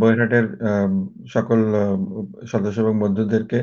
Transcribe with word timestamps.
বইরহাটের 0.00 0.46
সকল 1.34 1.60
সদস্য 2.52 2.78
এবং 2.84 2.94
বন্ধুদেরকে 3.02 3.58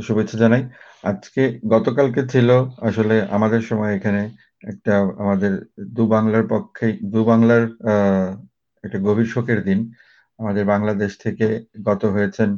শুভেচ্ছা 0.00 0.36
জানাই। 0.42 0.62
আজকে 1.04 1.42
গতকালকে 1.74 2.22
ছিল 2.32 2.48
আসলে 2.88 3.16
আমাদের 3.36 3.62
সময় 3.70 3.92
এখানে 3.98 4.22
একটা 4.62 4.94
আমাদের 5.22 5.52
দু 5.96 6.02
বাংলার 6.06 6.44
পক্ষে, 6.48 6.86
দু 7.12 7.20
বাংলার 7.24 7.64
একটা 8.84 8.98
গভীর 9.06 9.28
শোকের 9.34 9.60
দিন। 9.68 9.80
আমাদের 10.38 10.64
বাংলাদেশ 10.72 11.12
থেকে 11.24 11.46
গত 11.88 12.02
হয়েছেন 12.14 12.50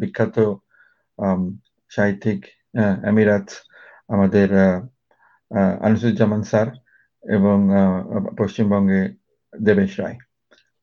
বিখ্যাত 0.00 0.36
সাহিত্যিক 1.92 2.40
আমিরাত 3.10 3.46
আমাদের 4.08 4.48
আনিসুজ্জামান 5.86 6.42
স্যার 6.42 6.68
এবং 7.24 7.56
পশ্চিমবঙ্গে 8.38 9.02
দেবেশ 9.52 9.92
রায় 10.00 10.18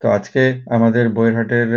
তো 0.01 0.09
আজকে 0.09 0.41
আমাদের 0.69 1.05
বইয়েরহাটের 1.09 1.69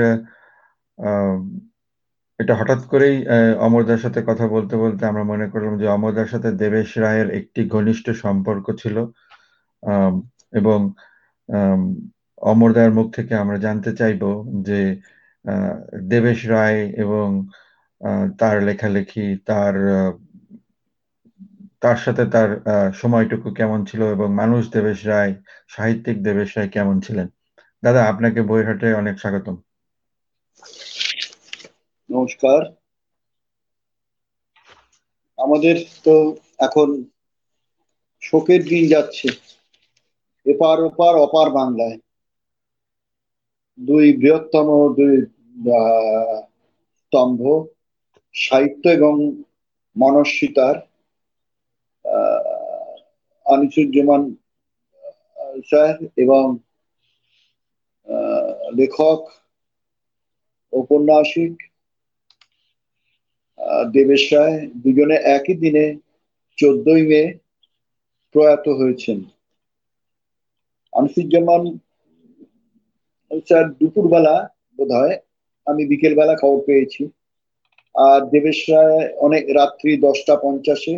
এটা 2.41 2.55
হঠাৎ 2.55 2.81
করেই 2.87 3.17
অমরদার 3.59 3.99
সাথে 3.99 4.21
কথা 4.27 4.45
বলতে 4.49 4.75
বলতে 4.77 5.03
আমরা 5.07 5.25
মনে 5.25 5.47
করলাম 5.49 5.75
যে 5.79 5.87
অমরদার 5.89 6.29
সাথে 6.29 6.49
দেবেশ 6.55 6.89
রায়ের 6.99 7.29
একটি 7.31 7.61
ঘনিষ্ঠ 7.69 8.07
সম্পর্ক 8.17 8.67
ছিল। 8.83 8.97
এবং 10.53 10.79
অমরদার 12.43 12.91
মুখ 12.93 13.07
থেকে 13.15 13.33
আমরা 13.35 13.57
জানতে 13.59 13.91
চাইব 13.97 14.23
যে 14.63 14.81
দেবেশ 16.11 16.39
রায় 16.47 16.81
এবং 16.97 17.27
তার 18.39 18.57
লেখালেখি, 18.63 19.27
তার 19.47 19.75
তার 21.81 21.97
সাথে 21.97 22.25
তার 22.27 22.63
সময়টুকু 22.93 23.51
কেমন 23.51 23.85
ছিল 23.85 24.03
এবং 24.03 24.35
মানুষ 24.35 24.71
দেবেশ 24.71 25.07
রায়, 25.07 25.35
সাহিত্যিক 25.69 26.23
দেবেশ 26.23 26.57
রায় 26.57 26.69
কেমন 26.69 27.01
ছিলেন? 27.01 27.29
দাদা, 27.85 28.05
আপনাকে 28.05 28.43
বইহাটে 28.43 28.95
অনেক 28.95 29.19
স্বাগতম। 29.19 29.57
নমস্কার। 32.11 32.75
আমাদের 35.37 35.85
তো 36.05 36.37
এখন 36.59 37.05
শোকের 38.21 38.65
দিন 38.65 38.89
যাচ্ছে। 38.89 39.29
এপার 40.45 40.81
ওপার, 40.81 41.15
অপার 41.15 41.51
বাংলায়। 41.51 41.99
দুই 43.81 44.17
বৃহত্তম, 44.17 44.95
দুই 44.95 45.27
স্তম্ভ, 46.97 47.67
সাহিত্য 48.35 48.89
এবং 48.89 49.43
মনস্বিতার 49.97 50.88
আনিসুজ্জামান 53.47 54.23
স্যার 55.65 55.95
এবং 56.17 56.45
লেখক, 58.73 59.21
ঔপন্যাসিক 60.73 61.55
দেবেশ 63.95 64.23
রায় 64.33 64.57
দুজনে 64.83 65.17
একই 65.37 65.55
দিনে 65.55 65.85
চোদ্দই 66.59 67.03
মে 67.07 67.23
প্রয়াত 68.35 68.65
হয়েছেন। 68.79 69.19
আনিসুজ্জামান, 70.93 71.63
স্যার, 73.47 73.65
দুপুরবেলা 73.79 74.35
বোধ 74.79 74.91
হয় 74.93 75.15
আমি 75.67 75.83
বিকেলবেলা 75.87 76.35
খবর 76.37 76.59
পেয়েছি। 76.67 77.03
আর 77.95 78.21
দেবেশ 78.31 78.59
রায় 78.71 79.01
অনেক 79.19 79.45
রাত্রি 79.51 79.93
দশটা 79.97 80.35
পঞ্চাশে 80.37 80.95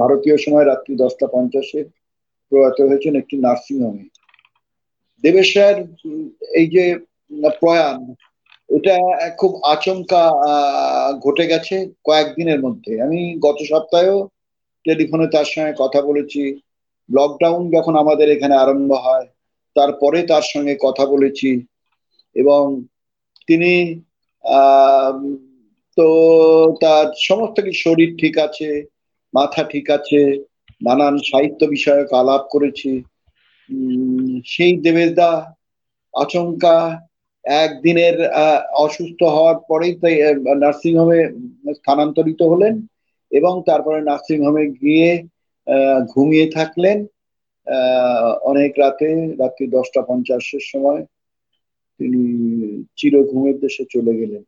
ভারতীয় 0.00 0.36
সময় 0.44 0.66
রাত্রি 0.66 0.92
দশটা 1.02 1.26
পঞ্চাশে 1.34 1.80
প্রয়াত 2.52 2.78
হয়েছেন 2.88 3.12
একটি 3.22 3.34
নার্সিংহোমে। 3.44 4.04
দেবেশ 5.24 5.50
এই 6.60 6.66
যে 6.74 6.84
প্রয়াণ, 7.60 7.98
এটা 8.68 8.94
খুব 9.40 9.52
আচমকা 9.74 10.22
ঘটে 11.24 11.44
গেছে 11.52 11.76
কয়েকদিনের 12.06 12.60
মধ্যে। 12.66 12.92
আমি 13.06 13.20
গত 13.46 13.58
সপ্তাহেও 13.70 14.18
টেলিফোনে 14.84 15.26
তার 15.34 15.48
সঙ্গে 15.54 15.74
কথা 15.82 16.00
বলেছি। 16.08 16.42
লকডাউন 17.08 17.62
যখন 17.76 17.94
আমাদের 18.02 18.28
এখানে 18.36 18.54
আরম্ভ 18.56 18.90
হয়, 19.06 19.26
তারপরে 19.76 20.18
তার 20.32 20.44
সঙ্গে 20.52 20.74
কথা 20.86 21.04
বলেছি 21.12 21.50
এবং 22.36 22.62
তিনি 23.48 23.72
তো 25.96 26.06
তার 26.82 27.06
সমস্ত 27.28 27.56
কিছু 27.64 27.80
শরীর 27.86 28.10
ঠিক 28.20 28.34
আছে 28.46 28.68
মাথা 29.34 29.62
ঠিক 29.72 29.86
আছে, 29.96 30.20
নানান 30.82 31.14
সাহিত্য 31.30 31.60
বিষয়ক 31.66 32.08
আলাপ 32.12 32.42
করেছি। 32.50 32.90
সেই 34.44 34.72
দেবেশদা 34.76 35.30
আচমকা 36.14 36.76
একদিনের 37.44 38.16
অসুস্থ 38.84 39.20
হওয়ার 39.34 39.58
পরেই 39.68 39.94
তাই 39.94 40.16
নার্সিংহোমে 40.62 41.20
স্থানান্তরিত 41.74 42.40
হলেন 42.42 42.74
এবং 43.32 43.54
তারপরে 43.66 43.98
নার্সিংহোমে 44.00 44.64
গিয়ে 44.82 45.10
ঘুমিয়ে 46.12 46.46
থাকলেন। 46.50 46.98
অনেক 48.42 48.72
রাতে, 48.78 49.10
রাত্রি 49.38 49.64
দশটা 49.66 50.00
পঞ্চাশের 50.02 50.64
সময় 50.72 51.02
তিনি 52.00 52.22
চির 52.96 53.14
ঘুমের 53.30 53.56
দেশে 53.60 53.84
চলে 53.90 54.12
গেলেন। 54.20 54.42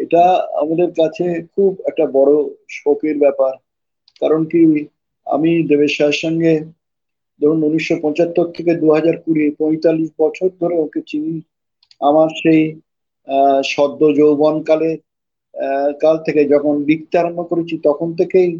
এটা 0.00 0.22
আমাদের 0.60 0.88
কাছে 0.92 1.24
খুব 1.54 1.70
একটা 1.86 2.04
বড় 2.12 2.32
শোকের 2.76 3.16
ব্যাপার। 3.18 3.52
কারণ 4.22 4.40
কি, 4.44 4.60
আমি 5.26 5.50
দেবেশ 5.68 5.92
সঙ্গে 6.22 6.52
ধরুন 7.40 7.60
উনিশশো 7.64 7.94
পঁচাত্তর 8.02 8.46
থেকে 8.56 8.72
দু 8.74 8.86
হাজার 8.90 9.16
কুড়ি 9.22 9.44
পঁয়তাল্লিশ 9.58 10.10
বছর 10.18 10.48
ধরে 10.60 10.74
ওকে 10.78 11.00
চিনি। 11.06 11.34
আমার 12.00 12.28
সেই 12.40 12.62
সদ্য 13.64 14.00
যৌবন 14.16 14.56
কালে 14.62 14.90
কাল 16.00 16.16
থেকে 16.26 16.42
যখন 16.44 16.74
লিখতে 16.84 17.14
আরম্ভ 17.18 17.40
করেছি 17.50 17.74
তখন 17.84 18.08
থেকেই 18.18 18.50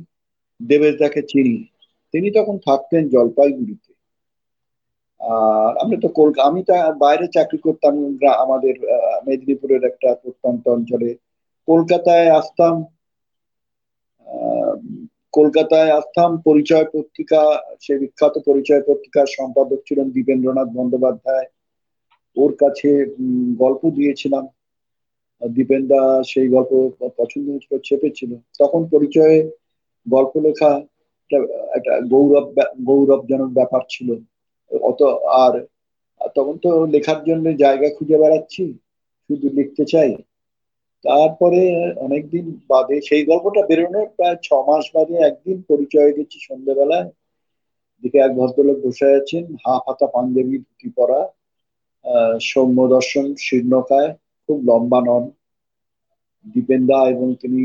দেবেশদাকে 0.61 1.21
চিনি। 1.23 1.57
তিনি 2.15 2.29
তখন 2.31 2.55
থাকতেন 2.59 3.03
জলপাইগুড়িতে। 3.09 3.91
আর 5.21 5.73
আমরা 5.83 5.97
তো 6.03 6.09
কলকাতা 6.11 6.49
আমি 6.49 6.61
তা 6.65 6.77
বাইরে 6.99 7.27
চাকরি 7.29 7.59
করতাম 7.59 7.95
আমাদের 8.37 8.75
মেদিনীপুরের 9.27 9.83
একটা 9.85 10.09
প্রত্যন্ত 10.23 10.65
অঞ্চলে। 10.69 11.11
কলকাতায় 11.71 12.29
আসতাম 12.31 12.75
কলকাতায় 15.33 15.91
আসতাম, 15.91 16.37
পরিচয় 16.45 16.85
পত্রিকা 16.93 17.41
সে 17.81 17.99
বিখ্যাত 17.99 18.39
পরিচয় 18.47 18.83
পত্রিকার 18.83 19.27
সম্পাদক 19.29 19.81
ছিলেন 19.89 20.11
দীপেন্দ্রনাথ 20.11 20.69
বন্দ্যোপাধ্যায়। 20.75 21.47
ওর 22.37 22.53
কাছে 22.55 22.91
গল্প 23.59 23.91
দিয়েছিলাম। 23.91 24.45
দীপেন্দা 25.49 26.23
সেই 26.27 26.49
গল্প 26.49 26.73
পছন্দ 27.17 27.51
হয়েছিল, 27.51 27.79
চেপেছিল। 27.85 28.35
তখন 28.59 28.89
পরিচয়ে 28.91 29.37
গল্প 30.07 30.33
লেখা 30.37 30.71
একটা 31.77 32.01
গৌরব 32.01 32.47
গৌরবজনক 32.87 33.49
ব্যাপার 33.49 33.81
ছিল। 33.89 34.09
অত, 34.81 35.03
আর, 35.43 35.67
তখন 36.35 36.59
তো 36.59 36.87
লেখার 36.87 37.25
জন্য 37.25 37.57
জায়গা 37.57 37.89
খুঁজে 37.99 38.19
বেড়াচ্ছি। 38.19 38.65
শুধু 39.31 39.49
লিখতে 39.49 39.85
চাই। 39.85 40.17
তারপরে 41.05 41.61
অনেকদিন 41.97 42.47
বাদে 42.69 42.97
সেই 43.01 43.23
গল্পটা 43.25 43.63
বেরোনোর 43.67 44.09
প্রায় 44.17 44.37
ছ 44.43 44.49
মাস 44.69 44.85
বাদে 44.95 45.17
একদিন 45.21 45.57
পরিচয় 45.63 46.11
গেছি 46.13 46.39
সন্ধ্যেবেলায়। 46.49 47.09
দিকে 48.03 48.19
এক 48.19 48.33
ভদ্রলোক 48.37 48.79
বসে 48.85 49.09
আছেন 49.15 49.45
হাফ 49.65 49.83
হাতা 49.87 50.07
পাঞ্জাবি, 50.07 50.57
ধুতি 50.59 50.89
পরা 50.97 51.21
সৌম্য 52.41 52.79
দর্শন 52.89 53.27
শীর্ণকায় 53.39 54.11
খুব 54.45 54.59
লম্বা 54.69 55.01
নন। 55.01 55.25
দীপেন্দা 56.47 56.99
এবং 57.09 57.29
তিনি 57.35 57.63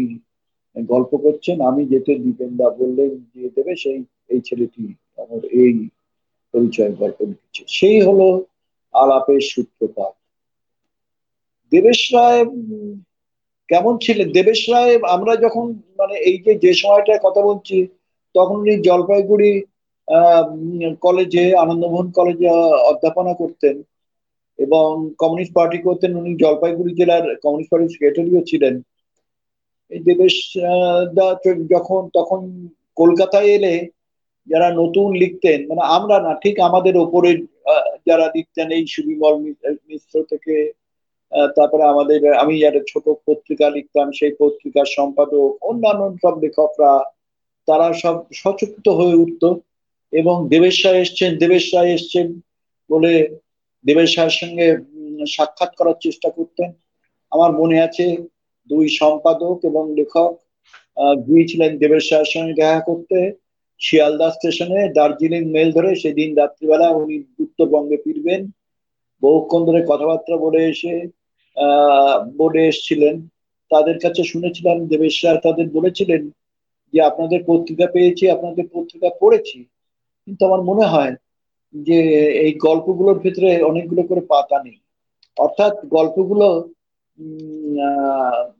গল্প 0.75 1.11
করছেন, 1.15 1.57
আমি 1.61 1.81
যেতে 1.85 2.11
দীপেন্দা 2.15 2.67
বললেন 2.69 3.11
দিয়ে 3.31 3.49
দেবে 3.55 3.73
সেই, 3.75 3.99
এই 4.29 4.41
ছেলেটি 4.41 4.83
আমার 5.17 5.41
এই 5.63 5.73
পরিচয় 6.53 6.91
গল্প 6.91 7.19
লিখেছে। 7.21 7.61
সেই 7.67 8.01
হলো 8.01 8.27
আলাপের 8.93 9.41
সূত্রপাত। 9.41 10.13
দেবেশ 11.71 11.99
রায় 12.13 12.41
কেমন 13.69 13.93
ছিলেন? 14.05 14.27
দেবেশ 14.37 14.61
রায়, 14.73 14.93
আমরা 15.15 15.33
যখন 15.45 15.65
মানে 15.99 16.15
এই 16.29 16.37
যে 16.45 16.51
যে 16.63 16.71
সময়টায় 16.81 17.21
কথা 17.23 17.41
বলছি, 17.49 17.77
তখন 18.35 18.55
উনি 18.63 18.73
জলপাইগুড়ি 18.87 19.53
কলেজে, 21.05 21.45
আনন্দমোহন 21.63 22.07
কলেজে 22.17 22.47
অধ্যাপনা 22.91 23.33
করতেন 23.41 23.75
এবং 24.59 24.87
কমিউনিস্ট 25.21 25.53
পার্টি 25.57 25.77
করতেন 25.87 26.11
উনি। 26.19 26.31
জলপাইগুড়ি 26.43 26.91
জেলার 26.99 27.23
কমিউনিস্ট 27.43 27.71
পার্টির 27.71 27.93
সেক্রেটারিও 27.93 28.49
ছিলেন। 28.51 28.75
এই 29.91 30.01
দেবেশ 30.09 30.35
দা, 31.17 31.27
যখন, 31.73 32.01
তখন 32.17 32.39
কলকাতায় 33.01 33.49
এলে 33.57 33.73
যারা 34.47 34.67
নতুন 34.81 35.07
লিখতেন 35.21 35.59
মানে 35.69 35.83
আমরা 35.97 36.17
না, 36.25 36.31
ঠিক 36.43 36.55
আমাদের 36.67 36.95
ওপরে 37.05 37.31
যারা 38.07 38.25
লিখতেন, 38.35 38.67
এই 38.77 38.83
সুবিমল 38.93 39.35
মিশ্র 39.89 40.15
থেকে 40.31 40.55
তারপরে 41.57 41.83
আমাদের, 41.93 42.19
আমি 42.43 42.53
একটা 42.69 42.81
ছোট 42.91 43.05
পত্রিকা 43.27 43.67
লিখতাম, 43.75 44.07
সেই 44.19 44.33
পত্রিকার 44.41 44.87
সম্পাদক 44.97 45.47
অন্যান্য 45.69 46.01
সব 46.23 46.35
লেখকরা, 46.43 46.91
তারা 47.67 47.87
সব 48.03 48.15
সচকিত 48.41 48.87
হয়ে 48.99 49.19
উঠত 49.23 49.43
এবং 50.13 50.35
দেবেশ 50.53 50.77
রায় 50.85 50.99
এসছেন, 51.03 51.31
দেবেশ 51.43 51.65
রায় 51.75 51.91
এসছেন 51.97 52.27
বলে 52.89 53.13
দেবের 53.85 54.09
সাহের 54.13 54.35
সঙ্গে 54.41 54.67
সাক্ষাৎ 55.35 55.71
করার 55.79 55.97
চেষ্টা 56.05 56.29
করতেন। 56.37 56.69
আমার 57.31 57.51
মনে 57.61 57.77
আছে 57.87 58.05
দুই 58.69 58.85
সম্পাদক 59.01 59.57
এবং 59.69 59.83
লেখক 59.99 60.31
গিয়েছিলেন 61.27 61.71
দেবের 61.81 62.03
সাহের 62.09 62.29
সঙ্গে 62.33 62.53
দেখা 62.61 62.81
করতে, 62.89 63.17
শিয়ালদা 63.81 64.27
স্টেশনে 64.35 64.81
দার্জিলিং 64.97 65.43
মেল 65.55 65.69
ধরে 65.77 65.89
সেদিন 66.03 66.29
রাত্রিবেলা 66.41 66.87
উনি 67.01 67.15
উত্তরবঙ্গে 67.43 67.97
ফিরবেন, 68.03 68.41
বহুক্ষণ 69.21 69.61
ধরে 69.67 69.81
কথাবার্তা 69.91 70.35
বলে 70.45 70.61
এসে 70.71 70.93
বলে 72.37 72.67
এসছিলেন। 72.67 73.27
তাদের 73.71 73.99
কাছে 73.99 74.23
শুনেছিলাম 74.23 74.87
দেবেশ 74.87 75.19
স্যার 75.19 75.37
তাদের 75.43 75.69
বলেছিলেন 75.69 76.29
যে, 76.93 77.01
আপনাদের 77.01 77.39
পত্রিকা 77.47 77.87
পেয়েছি, 77.87 78.29
আপনাদের 78.29 78.65
পত্রিকা 78.73 79.09
পড়েছি। 79.19 79.57
কিন্তু 80.27 80.45
আমার 80.45 80.61
মনে 80.61 80.85
হয় 80.85 81.15
যে, 81.73 81.97
এই 82.39 82.53
গল্পগুলোর 82.53 83.19
ভিতরে 83.19 83.63
অনেকগুলো 83.63 84.03
করে 84.03 84.21
পাতা 84.21 84.63
নেই। 84.63 84.77
অর্থাৎ 85.37 85.85
গল্পগুলো 85.85 86.47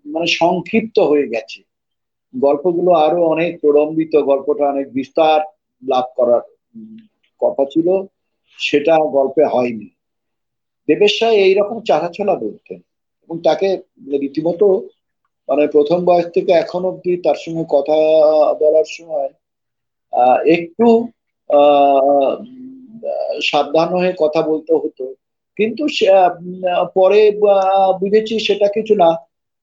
মানে 0.06 0.28
সংক্ষিপ্ত 0.28 1.00
হয়ে 1.00 1.28
গেছে। 1.28 1.60
গল্পগুলো 2.34 2.92
আরও 2.92 3.24
অনেক 3.26 3.62
প্রলম্বিত, 3.62 4.16
গল্পটা 4.22 4.66
অনেক 4.70 4.94
বিস্তার 4.94 5.40
লাভ 5.84 6.06
করার 6.16 6.44
কথা 7.42 7.64
ছিল। 7.72 7.88
সেটা 8.60 8.96
গল্পে 9.12 9.46
হয়নি। 9.46 9.95
দেবেশ 10.88 11.14
সাহেব 11.20 11.40
এইরকম 11.40 11.78
চাহাছলা 11.82 12.36
বলতেন 12.36 12.80
এবং 13.24 13.36
তাকে 13.40 13.68
রীতিমতো 14.22 14.68
মানে 15.50 15.68
প্রথম 15.68 16.00
বয়স 16.06 16.28
থেকে 16.34 16.52
এখন 16.54 16.82
অব্দি 16.86 17.12
তার 17.18 17.36
সঙ্গে 17.36 17.66
কথা 17.70 17.98
বলার 18.60 18.88
সময় 18.90 19.30
একটু 20.58 20.88
সাবধান 23.42 23.90
হয়ে 23.90 24.14
কথা 24.20 24.42
বলতে 24.42 24.74
হতো। 24.74 25.06
কিন্তু 25.58 25.84
পরে 26.96 27.20
বুঝেছি 28.00 28.36
সেটা 28.40 28.68
কিছু 28.68 28.96
না। 28.96 29.10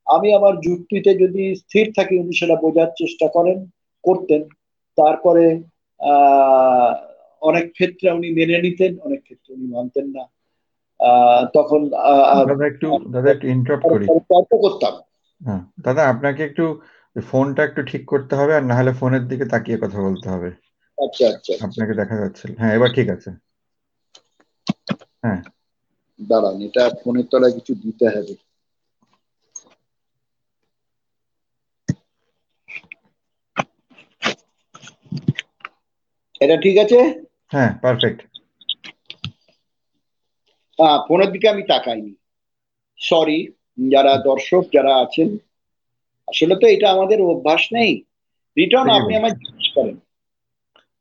আমি 0.07 0.29
আমার 0.35 0.55
যুক্তিতে 0.61 1.11
যদি 1.15 1.55
স্থির 1.55 1.93
থাকি, 1.97 2.15
উনি 2.19 2.33
সেটা 2.33 2.57
বোঝার 2.57 2.91
চেষ্টা 2.99 3.27
করেন, 3.29 3.59
করতেন। 4.05 4.43
তারপরে 4.99 5.45
অনেক 7.43 7.67
ক্ষেত্রে 7.73 8.07
উনি 8.11 8.29
মেনে 8.31 8.57
নিতেন, 8.63 8.93
অনেক 9.05 9.21
ক্ষেত্রে 9.23 9.51
উনি 9.55 9.67
মানতেন 9.75 10.07
না। 10.07 10.25
তখন 11.55 11.89
দাদা 12.47 12.67
একটু 12.67 12.99
দাদা 13.11 13.31
একটু 13.31 13.47
ইন্টারাপ্ট 13.47 13.85
করি। 13.89 14.07
করতাম। 14.63 14.95
হ্যাঁ 15.41 15.63
দাদা 15.81 16.09
আপনাকে 16.09 16.45
একটু 16.45 16.81
ফোনটা 17.17 17.63
একটু 17.65 17.83
ঠিক 17.83 18.07
করতে 18.07 18.37
হবে 18.37 18.57
আর 18.57 18.63
না 18.63 18.75
হলে 18.75 18.93
ফোনের 18.93 19.29
দিকে 19.29 19.45
তাকিয়ে 19.45 19.79
কথা 19.79 20.01
বলতে 20.01 20.29
হবে। 20.29 20.51
আচ্ছা 20.99 21.29
আচ্ছা। 21.29 21.53
আপনাকে 21.61 21.95
দেখা 21.95 22.17
যাচ্ছে। 22.17 22.45
হ্যাঁ 22.59 22.75
এবার 22.75 22.91
ঠিক 22.95 23.09
আছে। 23.09 23.31
হ্যাঁ। 25.23 25.41
দাঁড়ান 26.21 26.63
এটা 26.63 26.91
ফোনের 27.05 27.27
তলায় 27.31 27.53
কিছু 27.53 27.75
দিতে 27.75 28.07
হবে। 28.09 28.35
এটা 36.41 36.57
ঠিক 36.57 36.77
আছে? 36.79 36.99
হ্যাঁ 37.53 37.79
পারফেক্ট 37.83 38.21
ফোনের 40.79 41.31
দিকে 41.33 41.49
আমি 41.49 41.63
তাকাইনি। 41.63 42.15
সরি 43.01 43.39
যারা 43.91 44.17
দর্শক 44.17 44.63
যারা 44.73 44.97
আছেন 44.97 45.29
আসলে 46.29 46.55
তো 46.57 46.67
এটা 46.67 46.91
আমাদের 46.91 47.23
অভ্যাস 47.23 47.63
নেই। 47.73 48.05
রিটার্ন 48.57 48.91
আপনি 48.91 49.17
আমার 49.17 49.31
জিজ্ঞেস 49.31 49.75
করেন। 49.75 49.97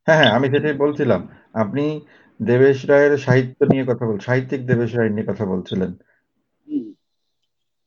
হ্যাঁ 0.07 0.17
হ্যাঁ 0.17 0.31
আমি 0.31 0.49
সেটাই 0.49 0.73
বলছিলাম 0.73 1.27
আপনি 1.53 2.01
দেবেশ 2.41 2.85
রায়ের 2.85 3.17
সাহিত্য 3.17 3.63
নিয়ে 3.63 3.83
কথা 3.83 4.05
বল 4.05 4.19
সাহিত্যিক 4.19 4.65
দেবেশ 4.65 4.95
রায় 4.95 5.09
নিয়ে 5.09 5.33
কথা 5.33 5.45
বলছিলেন। 5.45 5.91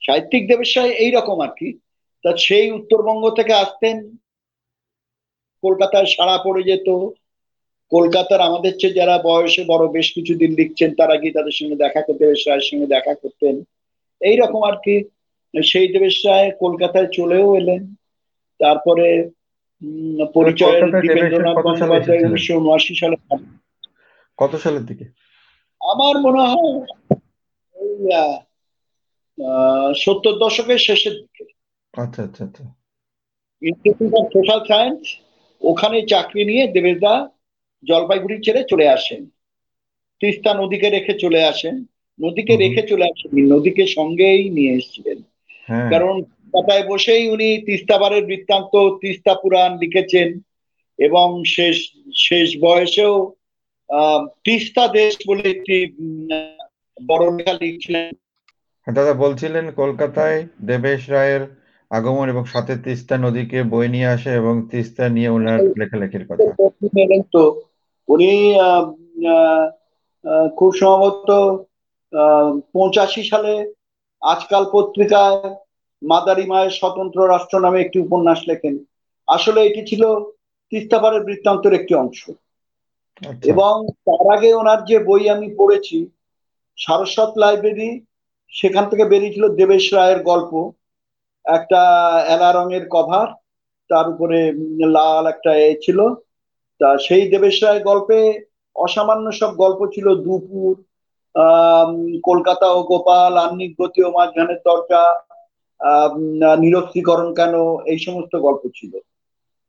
সাহিত্যিক 0.02 0.48
দেবেশ 0.48 0.78
রায় 0.78 0.90
এইরকম 0.90 1.40
আর 1.40 1.48
কি। 1.48 1.78
তা 2.24 2.36
সেই 2.36 2.70
উত্তরবঙ্গ 2.70 3.30
থেকে 3.30 3.52
আসতেন 3.54 4.16
কলকাতায় 5.62 6.06
সারা 6.06 6.38
পড়ে 6.44 6.62
যেত 6.62 6.88
কলকাতার 7.90 8.40
আমাদের 8.40 8.72
চেয়ে 8.78 8.94
যারা 8.94 9.18
বয়সে 9.24 9.64
বড় 9.66 9.88
বেশ 9.88 10.12
কিছু 10.12 10.34
দিন 10.34 10.54
লিখছেন 10.54 10.94
তারা 10.94 11.16
গিয়ে 11.16 11.32
তাদের 11.32 11.52
সঙ্গে 11.52 11.76
দেখা 11.76 12.02
করতে 12.02 12.24
রায়ের 12.26 12.60
সঙ্গে 12.60 12.86
দেখা 12.86 13.14
করতেন? 13.14 13.64
এইরকম 14.20 14.62
আর 14.62 14.76
কি। 14.76 15.04
সেই 15.70 15.88
দেবেশ 15.88 16.26
রায় 16.26 16.50
কলকাতায় 16.50 17.06
চলেও 17.12 17.56
এলেন। 17.56 17.94
তারপরে 18.58 19.30
পরিচয় 20.34 20.82
উনিশশো 20.82 22.58
উনআশি 22.58 22.94
সালে। 22.94 23.16
কত 24.36 24.56
সালের 24.56 24.84
দিকে? 24.86 25.04
আমার 25.80 26.18
মনে 26.18 26.40
হয় 26.40 26.80
সত্তর 29.94 30.32
দশকের 30.32 30.78
শেষের 30.78 31.12
দিকে। 31.12 31.44
আচ্ছা 31.92 32.22
আচ্ছা 32.22 32.44
আচ্ছা। 32.44 32.64
ইনস্টিটিউট 33.62 34.14
অফ 34.14 34.26
সোশ্যাল 34.32 34.64
সায়েন্স 34.64 35.16
ওখানে 35.62 36.06
চাকরি 36.06 36.44
নিয়ে 36.44 36.66
দেবেশদা 36.66 37.28
জলপাইগুড়ি 37.88 38.36
ছেড়ে 38.44 38.64
চলে 38.70 38.88
আসেন। 38.88 39.22
তিস্তা 40.20 40.54
নদীকে 40.54 40.90
রেখে 40.90 41.14
চলে 41.18 41.44
আসেন। 41.44 41.84
নদীকে 42.20 42.56
রেখে 42.56 42.82
চলে 42.82 43.04
আসেন 43.04 43.30
নদীকে 43.52 43.86
সঙ্গেই 43.86 44.50
নিয়ে 44.50 44.72
এসেছিলেন। 44.72 45.18
হ্যাঁ। 45.68 45.90
কারণ 45.90 46.14
কলকাতায় 46.22 46.84
বসেই 46.88 47.28
উনি 47.28 47.58
তিস্তাবারের 47.66 48.26
বৃত্তান্ত 48.26 48.72
তিস্তা 49.00 49.34
পুরাণ 49.34 49.78
লিখেছেন 49.78 50.28
এবং 50.98 51.44
শেষ 51.44 51.76
শেষ 52.16 52.48
বয়সেও 52.60 53.14
তিস্তা 54.44 54.88
দেশ 54.88 55.12
বলে 55.28 55.44
একটি 55.50 55.76
বড় 57.06 57.24
লেখা 57.36 57.52
লিখছিলেন। 57.52 58.10
দাদা 58.86 59.12
বলছিলেন 59.14 59.70
কলকাতায় 59.70 60.46
দেবেশ 60.66 61.10
রায়ের 61.10 61.42
আগমন 61.90 62.28
এবং 62.28 62.44
সাথে 62.44 62.76
তিস্তা 62.76 63.18
নদীকে 63.18 63.62
বয়ে 63.62 63.88
নিয়ে 63.88 64.06
আসে 64.06 64.30
এবং 64.34 64.54
তিস্তা 64.70 65.08
নিয়ে 65.08 65.28
ওনার 65.28 65.60
লেখালেখির 65.78 66.24
কথা। 66.28 66.48
তো 67.32 67.42
উনি 68.08 68.30
খুব 70.56 70.70
সম্ভবত 70.74 71.28
পঁচাশি 72.72 73.22
সালে 73.24 73.52
আজকাল 74.22 74.64
পত্রিকায় 74.72 75.38
মাদারি 76.02 76.44
মায়ের 76.46 76.70
স্বতন্ত্র 76.70 77.18
রাষ্ট্র 77.28 77.56
নামে 77.60 77.78
একটি 77.80 77.98
উপন্যাস 77.98 78.40
লেখেন। 78.48 78.74
আসলে 79.28 79.60
এটি 79.64 79.82
ছিল 79.86 80.02
তিস্তাপাড়ের 80.72 81.22
বৃত্তান্তের 81.24 81.72
একটি 81.72 81.92
অংশ। 81.94 82.20
আচ্ছা। 83.22 83.46
এবং 83.50 83.74
তার 84.06 84.26
আগে 84.32 84.50
ওনার 84.54 84.80
যে 84.84 84.96
বই 84.98 85.24
আমি 85.28 85.48
পড়েছি 85.58 85.98
সারস্বত 86.78 87.30
লাইব্রেরি 87.36 87.90
সেখান 88.52 88.84
থেকে 88.90 89.04
বেরিয়েছিল 89.04 89.44
দেবেশ 89.54 89.84
রায়ের 89.94 90.20
গল্প। 90.22 90.52
একটা 91.46 91.80
এলা 92.28 92.50
রঙের 92.52 92.84
কভার 92.90 93.28
তার 93.90 94.06
উপরে 94.08 94.38
লাল 94.88 95.24
একটা 95.26 95.50
এ 95.60 95.68
ছিল। 95.82 95.98
তা 96.80 96.88
সেই 96.98 97.24
দেবেশ 97.30 97.56
গল্পে 97.84 98.18
অসামান্য 98.76 99.26
সব 99.32 99.50
গল্প 99.56 99.80
ছিল। 99.94 100.06
দুপুর 100.24 100.72
কলকাতা 102.22 102.66
ও 102.72 102.82
গোপাল 102.82 103.32
আন্নিক 103.36 103.72
গতি 103.80 104.00
ও 104.02 104.10
মাঝখানের 104.10 104.60
দরজা 104.66 105.02
নিরস্ত্রীকরণ 106.58 107.28
কেন, 107.34 107.54
এই 107.92 107.98
সমস্ত 107.98 108.36
গল্প 108.36 108.62
ছিল। 108.74 108.92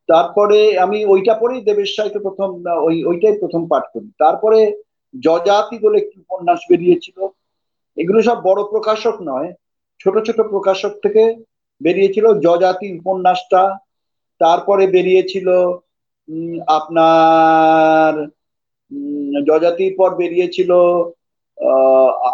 তারপরে 0.09 0.79
আমি 0.79 1.05
ওইটা 1.05 1.33
পড়েই 1.33 1.61
দেবেশ 1.61 1.89
রায়কে 1.99 2.19
প্রথম, 2.19 2.49
ওই, 2.87 2.95
ওইটাই 3.05 3.35
প্রথম 3.39 3.61
পাঠ 3.67 3.83
করি। 3.93 4.07
তারপরে 4.19 4.59
যজাতি 5.13 5.75
বলে 5.79 5.97
একটি 5.97 6.15
উপন্যাস 6.19 6.59
বেরিয়েছিল। 6.69 7.17
এগুলো 7.97 8.19
সব 8.21 8.37
বড় 8.43 8.61
প্রকাশক 8.63 9.15
নয়, 9.21 9.49
ছোট 9.99 10.15
ছোট 10.27 10.39
প্রকাশক 10.41 10.93
থেকে 11.03 11.23
বেরিয়েছিল। 11.81 12.25
যজাতি 12.39 12.87
উপন্যাসটা, 12.99 13.61
তারপরে 14.39 14.87
বেরিয়েছিল 14.87 15.47
আপনার 16.77 18.13
যজাতির 19.45 19.93
পর 19.97 20.09
বেরিয়েছিল 20.15 20.71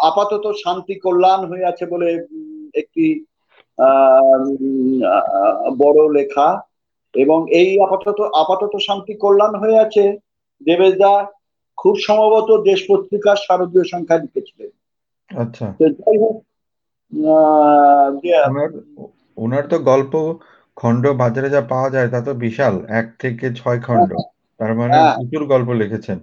আপাতত 0.02 0.44
শান্তি 0.64 0.94
কল্যাণ 1.00 1.40
হয়ে 1.44 1.64
আছে 1.64 1.84
বলে 1.86 2.08
একটি 2.74 3.04
বড় 5.78 6.00
লেখা। 6.12 6.48
এবং 7.14 7.38
এই 7.52 7.70
আপাতত 7.80 8.18
আপাতত 8.34 8.72
শান্তি 8.86 9.14
কল্যাণ 9.14 9.52
হয়ে 9.54 9.78
আছে। 9.78 10.04
দেবেশদা 10.60 11.12
খুব 11.78 11.94
সম্ভবত 11.98 12.48
দেশ 12.62 12.80
পত্রিকার 12.88 13.36
শারদীয় 13.36 13.84
সংখ্যা 13.84 14.16
লিখেছিলেন। 14.18 14.70
আচ্ছা। 15.30 15.66
যাই 15.98 16.16
হোক 16.18 16.36
ওনার 19.36 19.64
তো 19.68 19.76
গল্প 19.84 20.12
খণ্ড 20.76 21.04
বাজারে 21.12 21.48
যা 21.50 21.60
পাওয়া 21.60 21.90
যায় 21.90 22.08
তা 22.08 22.20
তো 22.20 22.34
বিশাল 22.34 22.74
এক 22.90 23.06
থেকে 23.18 23.46
ছয় 23.54 23.80
খণ্ড। 23.80 24.10
তার 24.60 24.74
মানে 24.74 24.94
হ্যাঁ। 24.94 25.14
প্রচুর 25.14 25.42
গল্প 25.46 25.68
লিখেছেন। 25.72 26.18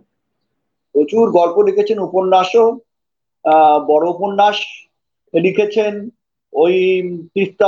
প্রচুর 0.95 1.31
গল্প 1.31 1.57
লিখেছেন 1.61 1.99
উপন্যাসও 1.99 2.65
বড় 3.87 4.05
উপন্যাস 4.09 4.57
লিখেছেন। 5.33 6.09
ওই 6.53 6.75
তিস্তা 7.33 7.67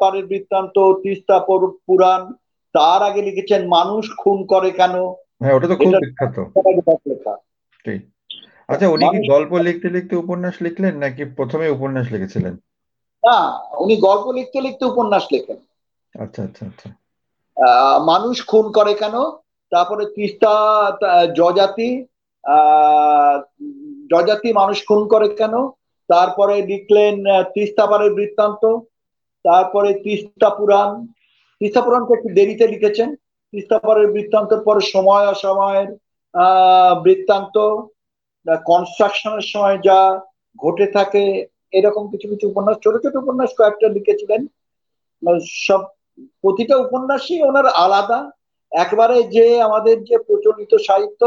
পাড়ের 0.00 0.26
বৃত্তান্ত 0.26 0.76
তিস্তা 1.02 1.36
পুরাণ 1.86 2.32
তার 2.74 3.02
আগে 3.02 3.22
লিখেছেন 3.22 3.68
মানুষ 3.68 4.04
খুন 4.18 4.46
করে 4.46 4.70
কেন? 4.70 4.94
হ্যাঁ 5.40 5.54
ওটা 5.54 5.68
তো 5.68 5.76
খুব 5.76 5.92
বিখ্যাত। 5.92 6.36
ঠিক। 7.84 8.00
আচ্ছা 8.68 8.88
উনি 8.88 9.04
কি 9.04 9.06
মানুষ 9.06 9.30
গল্প 9.30 9.52
লিখতে 9.56 9.88
লিখতে 9.88 10.16
উপন্যাস 10.16 10.54
লিখলেন 10.60 10.94
নাকি 10.96 11.24
প্রথমে 11.24 11.66
উপন্যাস 11.68 12.06
লিখেছিলেন? 12.12 12.54
না 13.24 13.38
উনি 13.78 13.96
গল্প 13.96 14.26
লিখতে 14.32 14.60
লিখতে 14.60 14.84
উপন্যাস 14.84 15.24
লেখেন। 15.32 15.56
আচ্ছা 16.18 16.40
আচ্ছা 16.42 16.62
আচ্ছা। 16.70 16.88
মানুষ 18.10 18.36
খুন 18.46 18.66
করে 18.72 18.92
কেন? 18.94 19.16
তারপরে 19.72 20.04
তিস্তা 20.16 20.52
জজাতি 21.38 21.90
জজাতি 24.12 24.48
মানুষ 24.60 24.78
খুন 24.88 25.00
করে 25.08 25.28
কেন? 25.40 25.54
তারপরে 26.10 26.54
লিখলেন 26.70 27.14
আহ, 27.26 27.44
তিস্তা 27.54 27.84
পারের 27.90 28.10
বৃত্তান্ত 28.14 28.62
তারপরে 29.44 29.90
তিস্তা 30.04 30.48
পুরাণ। 30.50 30.90
তিস্তা 31.60 31.80
পুরাণটা 31.84 32.12
একটু 32.16 32.28
দেরিতে 32.34 32.64
লিখেছেন। 32.68 33.08
তিস্তা 33.52 33.76
পারের 33.78 34.06
বৃত্তান্তর 34.14 34.60
পরে 34.64 34.82
সময় 34.94 35.26
অসময়ের 35.26 35.88
বৃত্তান্ত 37.04 37.56
কনস্ট্রাকশনের 38.66 39.46
সময় 39.52 39.76
যা 39.78 39.98
ঘটে 40.58 40.86
থাকে 40.96 41.22
এরকম 41.78 42.04
কিছু 42.12 42.26
কিছু 42.28 42.44
উপন্যাস 42.48 42.76
ছোট 42.84 42.94
ছোট 43.04 43.14
উপন্যাস 43.16 43.50
কয়েকটা 43.58 43.88
লিখেছিলেন। 43.88 44.40
সব 45.64 45.80
প্রতিটা 46.42 46.74
উপন্যাসই 46.76 47.42
ওনার 47.42 47.66
আলাদা। 47.66 48.30
একবারে 48.72 49.22
যে 49.22 49.62
আমাদের 49.62 49.96
যে 50.04 50.16
প্রচলিত 50.18 50.72
সাহিত্য 50.86 51.22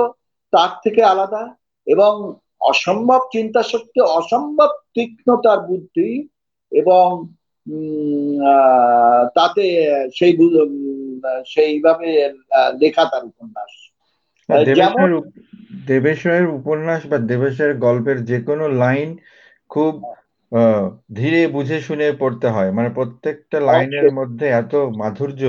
তার 0.54 0.72
থেকে 0.84 1.02
আলাদা 1.04 1.44
এবং 1.88 2.14
অসম্ভব 2.62 3.22
চিন্তা 3.32 3.62
শক্তি 3.64 4.00
অসম্ভব 4.02 4.70
তীক্ষ্ণতার 4.94 5.60
বুদ্ধি 5.60 6.28
এবং 6.72 7.08
তাতে 9.36 9.66
সেই 10.16 10.34
সেইভাবে 11.46 12.10
লেখা 12.80 13.06
তার 13.06 13.24
উপন্যাস। 13.26 13.72
দেবেশের 15.88 16.44
উপন্যাস 16.50 17.02
বা 17.06 17.18
দেবেশের 17.18 17.72
গল্পের 17.78 18.18
যে 18.26 18.38
কোনো 18.42 18.66
লাইন 18.68 19.10
খুব 19.70 19.92
ধীরে 21.16 21.48
বুঝে 21.48 21.78
শুনে 21.82 22.08
পড়তে 22.20 22.48
হয়। 22.48 22.72
মানে 22.72 22.90
প্রত্যেকটা 22.90 23.58
লাইনের 23.60 24.14
মধ্যে 24.14 24.46
এত 24.62 24.74
মাধুর্য 24.98 25.42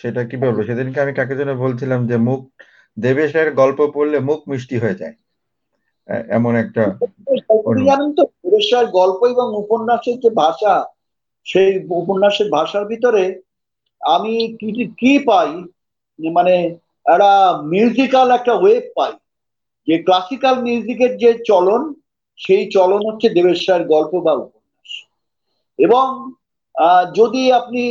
সেটা 0.00 0.24
কি 0.24 0.36
বলব? 0.36 0.58
সেদিনকে 0.62 1.00
আমি 1.00 1.12
কাকে 1.14 1.34
যেন 1.36 1.50
বলছিলাম 1.56 2.00
যে 2.06 2.16
মুখ 2.16 2.40
দেবেশের 2.96 3.48
গল্প 3.52 3.78
পড়লে 3.94 4.18
মুখ 4.18 4.40
মিষ্টি 4.48 4.76
হয়ে 4.78 4.94
যায়। 4.94 5.14
এমন 6.28 6.52
একটা 6.56 6.82
জানেন 7.86 8.10
তো 8.12 8.22
গল্প 8.92 9.20
এবং 9.24 9.46
উপন্যাসের 9.56 10.16
যে 10.20 10.30
ভাষা 10.30 10.74
সেই 11.46 11.70
উপন্যাসের 11.90 12.48
ভাষার 12.50 12.84
ভিতরে 12.84 13.24
আমি 14.00 14.32
কি 14.56 14.68
কি 15.00 15.18
পাই? 15.18 15.50
মানে 16.18 16.54
একটা 17.06 17.30
মিউজিক্যাল 17.62 18.30
একটা 18.30 18.52
ওয়েভ 18.54 18.82
পাই। 18.96 19.12
যে 19.88 20.02
ক্লাসিক্যাল 20.02 20.54
মিউজিকের 20.62 21.12
যে 21.16 21.30
চলন 21.46 21.82
সেই 22.40 22.64
চলন 22.70 23.00
হচ্ছে 23.08 23.28
দেবেশ্বর 23.36 23.80
গল্প 23.94 24.12
বা 24.26 24.32
উপন্যাস। 24.44 24.90
এবং 25.78 26.06
যদি 27.18 27.42
আপনি 27.60 27.84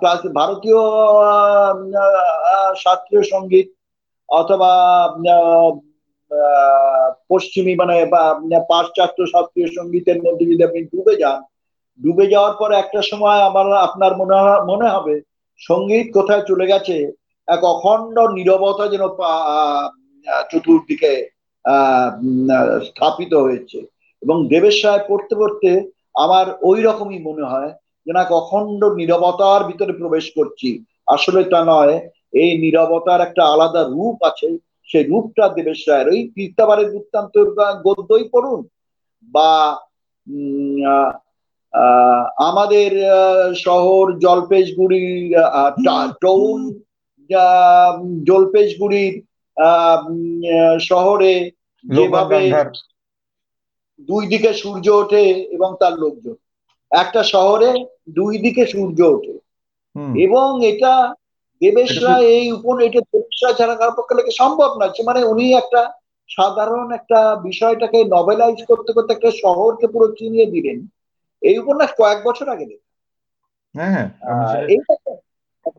ক্লাস, 0.00 0.20
ভারতীয় 0.40 0.80
শাস্ত্রীয় 2.84 3.24
সংগীত 3.32 3.68
অথবা 4.28 4.72
পশ্চিমী 7.30 7.74
মানে 7.80 7.96
পাশ্চাত্য 8.70 9.18
শাস্ত্রীয় 9.32 9.68
সঙ্গীতের 9.76 10.18
মধ্যে 10.24 10.44
যদি 10.50 10.62
আপনি 10.68 10.80
ডুবে 10.92 11.14
যান, 11.22 11.40
ডুবে 12.00 12.24
যাওয়ার 12.32 12.54
পর 12.60 12.70
একটা 12.82 13.00
সময় 13.10 13.40
আমার, 13.48 13.66
আপনার 13.86 14.12
মনে 14.20 14.36
মনে 14.70 14.88
হবে, 14.94 15.14
সংগীত 15.60 16.06
কোথায় 16.16 16.44
চলে 16.48 16.66
গেছে, 16.72 16.96
এক 17.48 17.60
অখণ্ড 17.74 18.16
নীরবতা 18.36 18.84
যেন 18.92 19.04
চতুর্দিকে 20.50 21.12
স্থাপিত 22.84 23.34
হয়েছে। 23.34 23.78
এবং 24.22 24.48
দেবেশ 24.48 24.82
সাহেব 24.82 25.00
পড়তে 25.08 25.34
পড়তে 25.34 25.90
আমার 26.14 26.46
ওই 26.62 26.82
রকমই 26.82 27.18
মনে 27.18 27.42
হয় 27.42 27.72
যেন 28.06 28.16
এক 28.16 28.32
অখণ্ড 28.32 28.84
নীরবতার 28.84 29.64
ভিতরে 29.64 29.92
প্রবেশ 29.92 30.30
করছি। 30.34 30.84
আসলে 31.06 31.44
তা 31.44 31.64
নয় 31.64 32.08
এই 32.32 32.58
নীরবতার 32.58 33.20
একটা 33.20 33.44
আলাদা 33.44 33.82
রূপ 33.82 34.22
আছে। 34.22 34.58
সেই 34.84 35.04
রূপটা 35.04 35.48
দেবেশ 35.48 35.84
রায়ের 35.88 36.08
ওই 36.08 36.32
তিস্তাবারের 36.34 36.90
বৃত্তান্ত 36.90 37.38
গদ্যই 37.84 38.28
পড়ুন 38.32 38.66
বা 39.22 39.80
আমাদের 42.36 42.90
শহর 43.54 44.18
জলপেশগুড়ি 44.18 45.36
আহ, 45.36 45.70
টা- 45.70 46.12
টাউন 46.12 46.80
জলপেশগুড়ির 48.26 49.22
শহরে 50.80 51.50
যেভাবে 51.84 52.38
দুই 54.08 54.26
দিকে 54.26 54.52
সূর্য 54.52 54.90
ওঠে 54.90 55.22
এবং 55.56 55.76
তার 55.80 55.92
লোকজন। 55.92 56.34
একটা 56.90 57.22
শহরে 57.22 57.70
দুই 58.10 58.38
দিকে 58.38 58.66
সূর্য 58.66 59.02
ওঠে। 59.02 59.34
এবং 60.22 60.66
এটা 60.66 60.92
দেবেশ 61.60 62.02
রায় 62.02 62.22
এই 62.22 62.52
উপন 62.52 62.80
এটা 62.80 63.00
দেবেশ 63.00 63.44
রায় 63.44 63.54
ছাড়া 63.54 63.74
কারোর 63.74 63.94
পক্ষে 63.98 64.14
লেখা 64.14 64.30
সম্ভব 64.30 64.70
না। 64.78 64.86
মানে 65.04 65.24
উনি 65.24 65.52
একটা 65.54 65.82
সাধারণ 66.28 66.92
একটা 66.92 67.34
বিষয়টাকে 67.42 68.04
নভেলাইজ 68.04 68.66
করতে 68.66 68.92
করতে 68.92 69.12
একটা 69.12 69.30
শহরকে 69.30 69.86
পুরো 69.86 70.14
চিনিয়ে 70.18 70.46
দিলেন। 70.46 70.78
এই 71.42 71.58
উপন্যাস 71.58 71.90
কয়েক 71.98 72.18
বছর 72.24 72.48
আগে 72.48 72.66
লেখা। 72.66 72.88
হ্যাঁ 73.74 73.90
হ্যাঁ 73.92 74.08
এইটা 74.68 74.94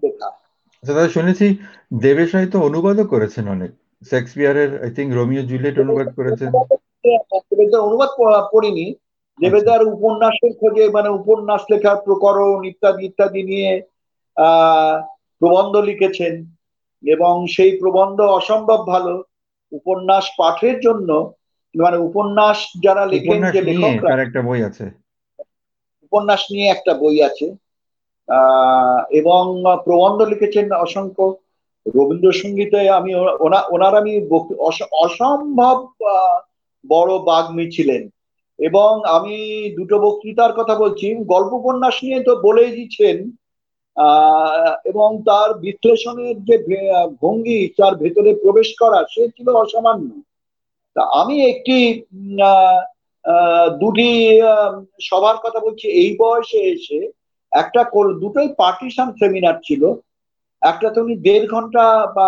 লেখা। 0.03 0.29
আচ্ছা 0.83 1.09
শুনেছি 1.09 1.45
দেবেশ 2.01 2.35
রায় 2.35 2.49
তো 2.49 2.59
অনুবাদও 2.59 3.05
করেছেন 3.05 3.47
অনেক। 3.47 3.71
শেক্সপিয়ারের 4.01 4.83
আই 4.83 4.91
থিঙ্ক 4.91 5.15
রোমিও 5.15 5.41
জুলিয়েট 5.41 5.79
অনুবাদ 5.79 6.07
করেছেন। 6.15 6.51
অনুবাদ 7.79 8.09
পড়িনি। 8.51 8.85
দেবেদার 9.39 9.83
উপন্যাসের 9.87 10.53
খোঁজে 10.53 10.89
মানে 10.89 11.09
উপন্যাস 11.09 11.61
লেখার 11.71 11.97
প্রকরণ 12.05 12.65
ইত্যাদি 12.65 13.05
ইত্যাদি 13.05 13.43
নিয়ে 13.43 13.71
প্রবন্ধ 15.39 15.75
লিখেছেন। 15.77 16.33
এবং 17.03 17.47
সেই 17.47 17.77
প্রবন্ধ 17.79 18.21
অসম্ভব 18.21 18.87
ভালো। 18.87 19.23
উপন্যাস 19.71 20.25
পাঠের 20.37 20.79
জন্য 20.79 21.33
মানে 21.75 21.97
উপন্যাস 21.97 22.57
যারা 22.83 23.05
লেখেন 23.05 23.51
যে 23.51 23.61
লেখকরা 23.61 24.21
একটা 24.23 24.41
বই 24.41 24.63
আছে। 24.63 24.85
উপন্যাস 26.01 26.41
নিয়ে 26.51 26.67
একটা 26.67 26.93
বই 26.93 27.21
আছে। 27.21 27.47
আহ 28.27 28.99
এবং 29.11 29.43
প্রবন্ধ 29.83 30.21
লিখেছেন 30.21 30.71
অসংখ্য 30.71 31.25
রবীন্দ্রসঙ্গীতে 31.87 32.89
আমি 32.89 33.15
ওনা- 33.15 33.37
ওনা- 33.39 33.75
ওনার 33.75 33.95
আমি 33.95 34.27
অসম্ভব 34.91 35.87
বড় 36.89 37.17
বাগ্মী 37.17 37.71
ছিলেন। 37.71 38.09
এবং 38.59 39.01
আমি 39.05 39.69
দুটো 39.75 39.99
বক্তৃতার 39.99 40.53
কথা 40.53 40.75
বলছি। 40.75 41.15
গল্প 41.15 41.53
উপন্যাস 41.53 42.03
নিয়ে 42.03 42.23
তো 42.23 42.35
বলেই 42.35 42.71
দিচ্ছেন 42.71 43.31
এবং 44.85 45.21
তার 45.25 45.53
বিশ্লেষণের 45.53 46.43
যে 46.43 46.91
ভঙ্গি, 47.21 47.67
তার 47.77 47.95
ভেতরে 47.95 48.35
প্রবেশ 48.35 48.73
করা, 48.79 49.03
সে 49.09 49.27
ছিল 49.27 49.49
অসামান্য। 49.49 50.21
তা 50.93 51.21
আমি 51.21 51.45
একটি 51.45 52.03
দুটি 53.79 54.41
সভার 55.01 55.37
কথা 55.37 55.59
বলছি। 55.59 55.87
এই 55.87 56.17
বয়সে 56.19 56.57
এসে 56.57 57.11
একটা 57.51 57.83
দুটোই 58.19 58.53
পার্টিশন 58.57 59.11
সেমিনার 59.11 59.53
ছিল। 59.53 59.93
একটা 60.71 60.87
তো 60.93 60.97
উনি 61.05 61.15
দেড় 61.27 61.45
ঘণ্টা 61.53 61.83
বা 62.17 62.27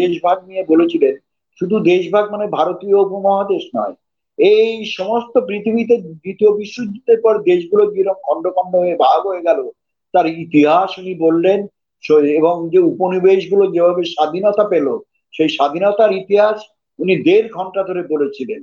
দেশভাগ 0.00 0.38
নিয়ে 0.48 0.62
বলেছিলেন, 0.72 1.14
শুধু 1.60 1.76
দেশভাগ 1.90 2.24
মানে 2.34 2.46
ভারতীয় 2.58 2.96
উপমহাদেশ 3.06 3.64
নয়, 3.76 3.94
এই 4.38 4.72
সমস্ত 4.98 5.34
পৃথিবীতে 5.48 5.94
দ্বিতীয় 6.22 6.50
বিশ্বযুদ্ধের 6.60 7.18
পর 7.24 7.34
দেশগুলো 7.50 7.82
যেরকম 7.94 8.20
খন্ড 8.26 8.44
খন্ড 8.56 8.72
হয়ে 8.82 8.94
ভাগ 9.04 9.20
হয়ে 9.30 9.46
গেল, 9.48 9.60
তার 10.14 10.26
ইতিহাস 10.44 10.90
উনি 11.00 11.12
বললেন 11.24 11.60
এবং 12.38 12.54
যে 12.72 12.80
উপনিবেশগুলো 12.92 13.64
যেভাবে 13.74 14.02
স্বাধীনতা 14.14 14.64
পেল, 14.72 14.86
সেই 15.34 15.50
স্বাধীনতার 15.56 16.12
ইতিহাস 16.22 16.58
উনি 16.98 17.14
দেড় 17.26 17.48
ঘণ্টা 17.56 17.80
ধরে 17.88 18.02
বলেছিলেন 18.12 18.60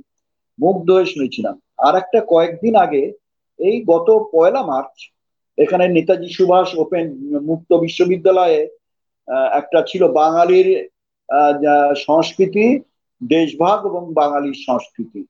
মুগ্ধ 0.58 0.88
হয়ে 0.96 1.12
শুনেছিলাম। 1.12 1.54
আর 1.86 1.94
একটা 2.02 2.18
কয়েকদিন 2.32 2.74
আগে, 2.84 3.02
এই 3.58 3.76
গত 3.92 4.08
পয়লা 4.34 4.62
মার্চ, 4.70 4.96
এখানে 5.58 5.84
নেতাজি 5.96 6.28
সুভাষ 6.36 6.68
ওপেন 6.82 7.06
মুক্ত 7.50 7.70
বিশ্ববিদ্যালয়ে 7.84 8.60
একটা 9.52 9.82
ছিল 9.88 10.02
বাঙালির 10.12 10.68
সংস্কৃতি 11.96 12.66
দেশভাগ 13.28 13.86
এবং 13.86 14.12
বাঙালির 14.14 14.54
সংস্কৃতি। 14.66 15.20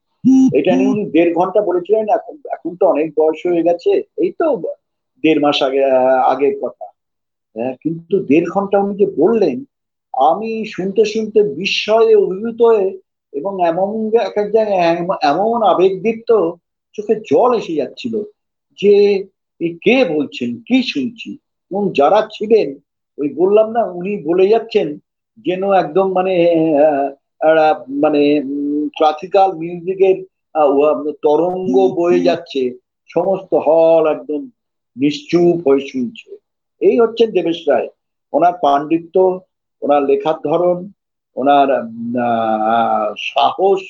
এটা 0.59 0.77
নিয়ে 0.77 0.91
উনি 0.91 1.11
দেড় 1.11 1.35
ঘণ্টা 1.35 1.61
বলেছিলেন 1.61 2.09
এখন 2.09 2.37
এখন 2.53 2.77
তো 2.77 2.87
অনেক 2.87 3.13
বয়স 3.19 3.47
হয়ে 3.47 3.63
গেছে 3.63 4.03
এই 4.17 4.33
তো 4.39 4.47
দেড় 5.25 5.41
মাস 5.41 5.63
আগে 5.63 5.85
আগের 6.25 6.55
কথা। 6.63 6.87
হ্যাঁ, 7.57 7.75
কিন্তু 7.81 8.25
দেড় 8.25 8.51
ঘণ্টা 8.51 8.79
উনি 8.79 8.95
যে 8.97 9.07
বললেন 9.17 9.65
আমি 10.13 10.65
শুনতে 10.67 11.05
শুনতে 11.05 11.43
বিস্ময়ে 11.43 12.15
অভিভূত 12.15 12.63
হয়ে 12.63 12.99
এবং 13.33 13.67
এমন 13.69 13.89
এক 14.19 14.39
এক 14.39 14.53
জায়গায় 14.53 14.97
এম- 14.97 15.21
এমন 15.23 15.63
আবেগদীপ্ত 15.63 16.31
চোখে 16.93 17.15
জল 17.31 17.59
এসে 17.59 17.75
যাচ্ছিল 17.75 18.23
যে 18.79 19.25
কে 19.83 20.05
বলছেন 20.05 20.57
কি 20.67 20.83
শুনছি? 20.83 21.31
এবং 21.71 21.93
যারা 21.97 22.29
ছিলেন 22.33 22.69
ওই 23.21 23.29
বললাম 23.35 23.69
না 23.77 23.83
উনি 23.91 24.13
বলে 24.25 24.45
যাচ্ছেন 24.49 24.89
যেন 25.47 25.63
একদম 25.83 26.07
মানে 26.13 26.35
মানে 28.03 28.23
ক্লাসিক্যাল 28.97 29.51
মিউজিকের 29.61 30.17
তরঙ্গ 31.25 31.75
বয়ে 31.99 32.21
যাচ্ছে 32.29 32.63
সমস্ত 33.11 33.53
হল 33.67 34.05
একদম 34.07 34.41
নিশ্চুপ 34.97 35.57
হয়ে 35.67 35.83
শুনছে। 35.91 36.29
এই 36.81 36.97
হচ্ছেন 36.99 37.29
দেবেশ 37.31 37.59
রায়। 37.69 37.89
ওনার 38.33 38.55
পাণ্ডিত্য 38.63 39.15
ওনার 39.83 40.03
লেখার 40.03 40.39
ধরন 40.45 40.79
ওনার 41.37 41.69
সাহস 43.29 43.81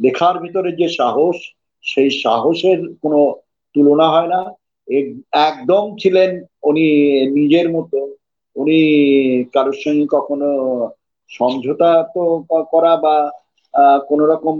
লেখার 0.00 0.36
ভিতরে 0.42 0.70
যে 0.72 0.88
সাহস 0.98 1.36
সেই 1.84 2.10
সাহসের 2.22 2.78
কোনো 3.02 3.20
তুলনা 3.74 4.06
হয় 4.08 4.28
না। 4.28 4.40
একদম 5.46 5.84
ছিলেন 5.96 6.30
উনি 6.62 6.86
নিজের 7.36 7.66
মতো। 7.72 7.98
উনি 8.56 8.78
কারোর 9.44 9.76
সঙ্গে 9.84 10.06
কখনো 10.10 10.48
সমঝোতা 11.30 12.02
তো 12.14 12.22
করা 12.70 12.96
বা 12.96 13.30
কোন 14.08 14.20
রকম 14.22 14.56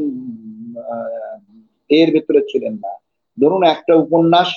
এর 1.89 2.13
ভেতরে 2.13 2.41
ছিলেন 2.51 2.75
না। 2.75 2.93
ধরুন 3.41 3.63
একটা 3.65 3.95
উপন্যাস 3.95 4.51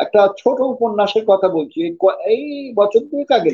একটা 0.00 0.20
ছোট 0.38 0.60
উপন্যাসের 0.60 1.24
কথা 1.26 1.48
বলছি, 1.48 1.78
এই 2.34 2.72
বছর 2.76 3.00
দুয়েক 3.00 3.30
আগে 3.32 3.50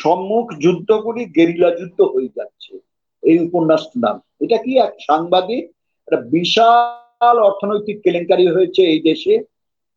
সম্মুখ 0.00 0.44
যুদ্ধগুলি 0.62 1.24
গেরিলা 1.24 1.70
যুদ্ধ 1.70 2.00
হয়ে 2.00 2.34
যাচ্ছে। 2.36 2.74
এই 3.22 3.36
উপন্যাসটির 3.46 4.02
নাম। 4.04 4.16
এটা 4.40 4.56
কি 4.56 4.72
এক 4.78 4.92
সাংবাদিক? 5.00 5.64
একটা 6.08 6.18
বিশাল 6.34 7.36
অর্থনৈতিক 7.48 7.96
কেলেঙ্কারি 8.04 8.46
হয়েছে 8.46 8.82
এই 8.82 9.00
দেশে। 9.00 9.34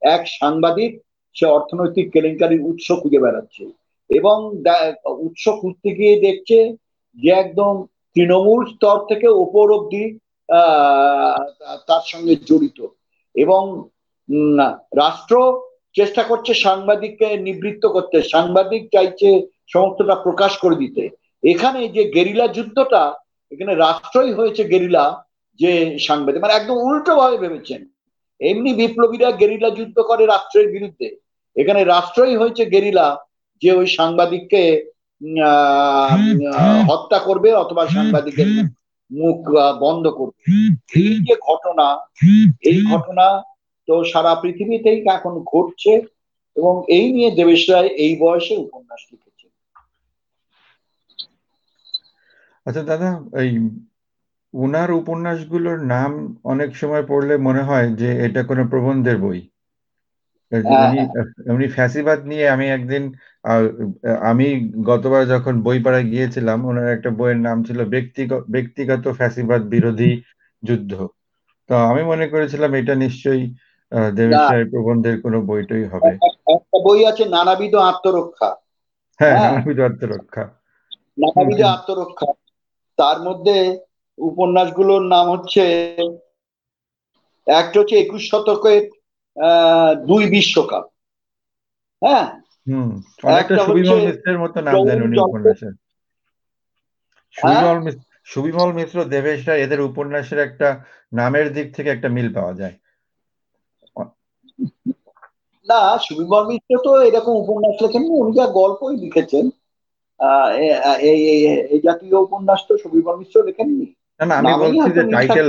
এক 0.02 0.22
সাংবাদিক 0.40 0.92
সে 1.36 1.46
অর্থনৈতিক 1.46 2.06
কেলেঙ্কারির 2.14 2.66
উৎস 2.66 2.88
খুঁজে 3.02 3.20
বেড়াচ্ছে 3.20 3.64
এবং 4.10 4.38
উৎস 5.26 5.44
খুঁজতে 5.62 5.90
গিয়ে 5.96 6.16
দেখছে 6.20 6.58
যে 7.18 7.30
একদম 7.30 7.74
তৃণমূল 8.16 8.66
স্তর 8.66 8.98
থেকে 9.10 9.28
ওপর 9.28 9.66
অব্দি 9.78 10.06
তার 11.88 12.04
সঙ্গে 12.06 12.36
জড়িত 12.36 12.80
এবং 13.36 13.64
রাষ্ট্র 14.96 15.36
চেষ্টা 15.94 16.24
করছে 16.24 16.54
সাংবাদিককে 16.54 17.28
নিবৃত্ত 17.38 17.84
করতে। 17.86 18.18
সাংবাদিক 18.22 18.84
চাইছে 18.94 19.30
সমস্তটা 19.74 20.16
প্রকাশ 20.16 20.58
করে 20.58 20.76
দিতে। 20.76 21.04
এখানে 21.44 21.80
যে 21.88 22.04
গেরিলা 22.16 22.46
যুদ্ধটা, 22.48 23.04
এখানে 23.52 23.74
রাষ্ট্রই 23.76 24.32
হয়েছে 24.34 24.64
গেরিলা, 24.64 25.06
যে 25.60 25.72
সাংবাদিক। 26.00 26.42
মানে 26.42 26.54
একদম 26.54 26.78
উল্টো 26.88 27.16
ভাবে 27.16 27.38
ভেবেছেন। 27.38 27.82
এমনি 28.42 28.72
বিপ্লবীরা 28.74 29.30
গেরিলা 29.32 29.70
যুদ্ধ 29.70 29.98
করে 30.10 30.24
রাষ্ট্রের 30.26 30.68
বিরুদ্ধে। 30.72 31.08
এখানে 31.56 31.82
রাষ্ট্রই 31.84 32.36
হয়েছে 32.38 32.64
গেরিলা 32.66 33.08
যে 33.62 33.70
ওই 33.72 33.88
সাংবাদিককে 33.98 34.64
হত্যা 36.90 37.20
করবে 37.20 37.50
অথবা 37.54 37.84
সাংবাদিকের 37.88 38.50
মুখ 39.12 39.38
বন্ধ 39.82 40.06
করবে। 40.20 40.40
এই 41.02 41.18
যে 41.28 41.36
ঘটনা 41.50 41.88
এই 42.72 42.80
ঘটনা 42.92 43.28
তো 43.88 43.94
সারা 44.04 44.34
পৃথিবীতেই 44.42 45.00
এখন 45.18 45.34
ঘটছে 45.52 45.92
এবং 46.56 46.74
এই 46.98 47.06
নিয়ে 47.16 47.32
দেবেশ 47.32 47.62
রায় 47.72 47.90
এই 48.04 48.14
বয়সে 48.22 48.54
উপন্যাস 48.66 49.02
লিখেছে 49.12 49.46
আচ্ছা 52.66 52.84
দাদা 52.84 53.10
এই 53.42 53.52
উনার 54.54 54.92
উপন্যাসগুলোর 54.92 55.80
নাম 55.86 56.38
অনেক 56.44 56.76
সময় 56.76 57.06
পড়লে 57.08 57.38
মনে 57.38 57.62
হয় 57.62 57.96
যে 57.96 58.26
এটা 58.26 58.44
কোনো 58.44 58.68
প্রবন্ধের 58.68 59.18
বই। 59.18 59.50
উনি 60.52 61.00
উনি 61.52 61.68
ফ্যাসিবাদ 61.68 62.26
নিয়ে 62.26 62.50
আমি 62.50 62.70
একদিন 62.70 63.14
আমি 64.22 64.48
গতবার 64.86 65.28
যখন 65.28 65.54
বই 65.54 65.64
বইপাড়ায় 65.64 66.04
গিয়েছিলাম 66.04 66.66
ওনার 66.66 66.88
একটা 66.88 67.10
বইয়ের 67.10 67.38
নাম 67.38 67.64
ছিল 67.64 67.86
ব্যক্তিগত 67.86 68.44
ব্যক্তিগত 68.50 69.12
ফ্যাসিবাদ 69.12 69.62
বিরোধী 69.62 70.22
যুদ্ধ। 70.64 71.08
তো 71.70 71.76
আমি 71.76 72.04
মনে 72.04 72.28
করেছিলাম 72.28 72.74
এটা 72.74 72.96
নিশ্চয়ই 72.96 73.56
দেবেশ 74.16 74.70
প্রবন্ধের 74.72 75.22
কোনো 75.22 75.42
বইটই 75.42 75.84
হবে। 75.84 76.14
একটা 76.54 76.78
বই 76.84 77.06
আছে 77.06 77.26
নানাবিধ 77.26 77.76
আত্মরক্ষা। 77.76 78.56
হ্যাঁ। 79.20 79.52
নানাবিধ 79.52 79.80
আত্মরক্ষা। 79.80 80.44
নানাবিধ 81.20 81.62
আত্মরক্ষা। 81.62 82.34
তার 82.98 83.22
মধ্যে 83.22 83.80
উপন্যাসগুলোর 84.18 85.02
নাম 85.02 85.26
হচ্ছে 85.32 85.62
একটা 87.48 87.80
হচ্ছে 87.80 87.96
একুশ 87.96 88.32
শতকের 88.32 88.84
দুই 90.08 90.26
বিশ্বকাপ। 90.26 90.84
হ্যাঁ? 92.02 92.26
মতো 94.38 94.62
নাম 94.62 94.74
দেন 94.86 95.02
উনি 95.04 95.18
উপন্যাসের। 95.20 95.74
সুবিমল 97.36 97.92
সুবিমল 98.24 98.74
মিশ্র 98.74 99.06
দেবেশ 99.06 99.48
রায় 99.48 99.60
এদের 99.60 99.82
উপন্যাসের 99.82 100.40
একটা 100.40 100.84
নামের 101.14 101.54
দিক 101.54 101.76
থেকে 101.76 101.90
একটা 101.90 102.10
মিল 102.10 102.34
পাওয়া 102.34 102.54
যায়। 102.54 102.76
না 105.68 105.98
সুবিমল 105.98 106.44
মিশ্র 106.48 106.80
তো 106.84 107.02
এরকম 107.02 107.32
উপন্যাস 107.32 107.76
লেখেন 107.82 108.04
উনি 108.12 108.32
যা 108.38 108.48
গল্পই 108.48 108.98
লিখেছেন 108.98 109.50
এই 111.70 111.80
জাতীয় 111.84 112.18
উপন্যাস 112.18 112.60
তো 112.68 112.78
সুবিমল 112.78 113.16
মিশ্র 113.16 113.44
লেখেননি। 113.44 113.94
না 114.20 114.26
না 114.26 114.36
আমি 114.36 114.54
বলছি 114.60 114.92
যে 114.92 115.04
টাইটেল 115.12 115.48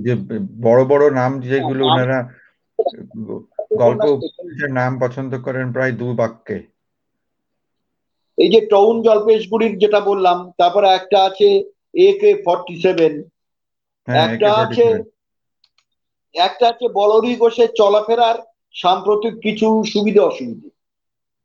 যে 0.00 0.14
বড় 0.60 0.84
বড় 0.84 1.10
নাম 1.10 1.40
যেগুলো 1.40 1.86
ওনারা 1.86 2.34
গল্প 3.78 4.20
নাম 4.70 4.98
পছন্দ 5.00 5.40
করেন 5.40 5.72
প্রায় 5.72 5.92
দু 5.92 6.14
বাক্যে। 6.14 6.62
এই 8.38 8.48
যে 8.52 8.66
টাউন 8.66 9.02
জলপেশগুড়ির 9.02 9.78
যেটা 9.78 10.00
বললাম 10.00 10.50
তারপরে 10.58 10.88
একটা 10.88 11.24
আছে 11.24 11.64
এ 11.94 12.18
কে 12.20 12.42
ফর্টি 12.44 12.82
সেভেন। 12.82 13.22
একটা 14.08 14.54
আছে 14.54 14.98
একটা 16.34 16.68
আছে 16.68 16.88
বলরি 16.88 17.36
ঘোষের 17.36 17.68
চলাফেরার 17.76 18.34
সাম্প্রতিক 18.72 19.34
কিছু 19.42 19.84
সুবিধা 19.84 20.22
অসুবিধে। 20.22 20.68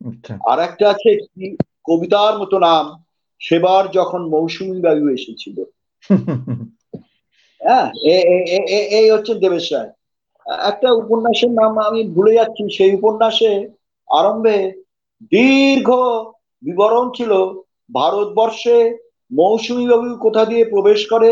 আচ্ছা। 0.09 0.39
আর 0.51 0.59
একটা 0.59 0.89
আছে 0.89 1.09
কবিতার 1.83 2.39
মতো 2.39 2.59
নাম 2.59 3.03
সেবার 3.39 3.91
যখন 3.91 4.29
মৌসুমী 4.29 4.81
বায়ু 4.81 5.09
এসেছিল। 5.09 5.63
হ্যাঁ 7.61 7.87
এই 8.99 9.07
হচ্ছে 9.13 9.33
দেবেশ 9.43 9.65
রায় 9.73 9.91
একটা 10.69 10.89
উপন্যাসের 11.01 11.51
নাম 11.51 11.73
আমি 11.87 12.01
ভুলে 12.15 12.37
যাচ্ছি। 12.39 12.63
সেই 12.77 12.91
উপন্যাসে 12.99 13.51
আরম্ভে 14.09 14.57
দীর্ঘ 15.33 15.89
বিবরণ 16.63 17.05
ছিল, 17.17 17.31
ভারতবর্ষে 17.93 18.77
মৌসুমী 19.31 19.85
বায়ু 19.87 20.15
কোথা 20.25 20.43
দিয়ে 20.45 20.63
প্রবেশ 20.65 20.99
করে 21.05 21.31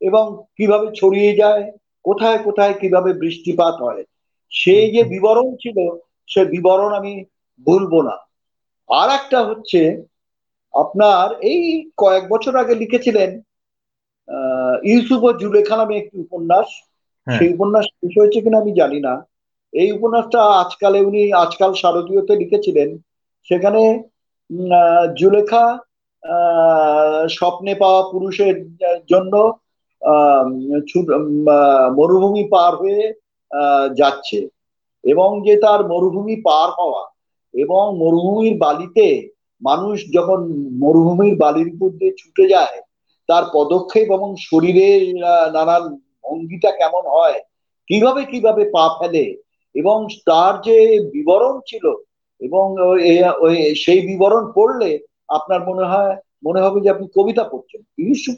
এবং 0.00 0.24
কীভাবে 0.56 0.88
ছড়িয়ে 0.96 1.32
যায়, 1.36 1.64
কোথায় 2.04 2.38
কোথায় 2.38 2.74
কীভাবে 2.80 3.10
বৃষ্টিপাত 3.12 3.74
হয়। 3.82 4.02
সেই 4.52 4.86
যে 4.94 5.02
বিবরণ 5.04 5.48
ছিল, 5.62 5.78
সে 6.28 6.42
বিবরণ 6.44 6.90
আমি 7.00 7.12
ভুলবো 7.66 7.98
না। 8.02 8.16
আর 8.90 9.08
একটা 9.18 9.38
হচ্ছে, 9.48 9.80
আপনার 10.74 11.26
এই 11.52 11.62
কয়েক 11.96 12.24
বছর 12.28 12.52
আগে 12.56 12.74
লিখেছিলেন 12.74 13.30
ইউসুফ 14.84 15.20
ও 15.24 15.30
জুলেখা 15.40 15.74
নামে 15.76 15.94
একটি 15.98 16.16
উপন্যাস। 16.20 16.68
হ্যাঁ। 17.26 17.36
সেই 17.36 17.48
উপন্যাস 17.54 17.84
শেষ 17.92 18.12
হয়েছে 18.18 18.38
কিনা 18.40 18.58
আমি 18.58 18.72
জানি 18.74 18.98
না। 19.00 19.14
এই 19.72 19.88
উপন্যাসটা 19.92 20.40
আজকালে 20.62 20.98
উনি 21.00 21.20
আজকাল 21.44 21.70
শারদীয়তে 21.74 22.32
লিখেছিলেন। 22.36 22.88
সেখানে 23.48 23.82
জুলেখা 25.16 25.64
স্বপ্নে 27.28 27.72
পাওয়া 27.74 28.02
পুরুষের 28.12 28.56
জন্য 29.08 29.34
মরুভূমি 31.96 32.44
পার 32.50 32.72
হয়ে 32.76 33.02
যাচ্ছে 33.96 34.38
এবং 35.04 35.28
যে 35.46 35.54
তার 35.56 35.80
মরুভূমি 35.86 36.36
পার 36.42 36.68
হওয়া 36.78 37.02
এবং 37.54 37.82
মরুভূমির 37.98 38.54
বালিতে 38.58 39.06
মানুষ 39.62 39.96
যখন 40.14 40.38
মরুভূমির 40.78 41.34
বালির 41.36 41.68
উপর 41.74 41.90
দিয়ে 41.90 42.12
ছুটে 42.18 42.44
যায় 42.48 42.78
তার 43.28 43.44
পদক্ষেপ 43.56 44.06
এবং 44.16 44.28
শরীরের 44.48 45.02
নানান 45.54 45.84
ভঙ্গিটা 46.24 46.70
কেমন 46.80 47.04
হয়, 47.14 47.38
কীভাবে 47.88 48.22
কীভাবে 48.32 48.62
পা 48.74 48.84
ফেলে 48.98 49.24
এবং 49.74 49.96
তার 50.28 50.54
যে 50.66 50.76
বিবরণ 51.14 51.54
ছিল 51.70 51.84
এবং 52.40 52.64
সেই 53.82 54.00
বিবরণ 54.08 54.44
পড়লে 54.56 54.90
আপনার 55.36 55.60
মনে 55.68 55.84
হয়, 55.92 56.14
মনে 56.46 56.60
হবে 56.64 56.78
যে 56.84 56.88
আপনি 56.94 57.06
কবিতা 57.16 57.44
পড়ছেন। 57.50 57.80
ইউসুফ 58.04 58.36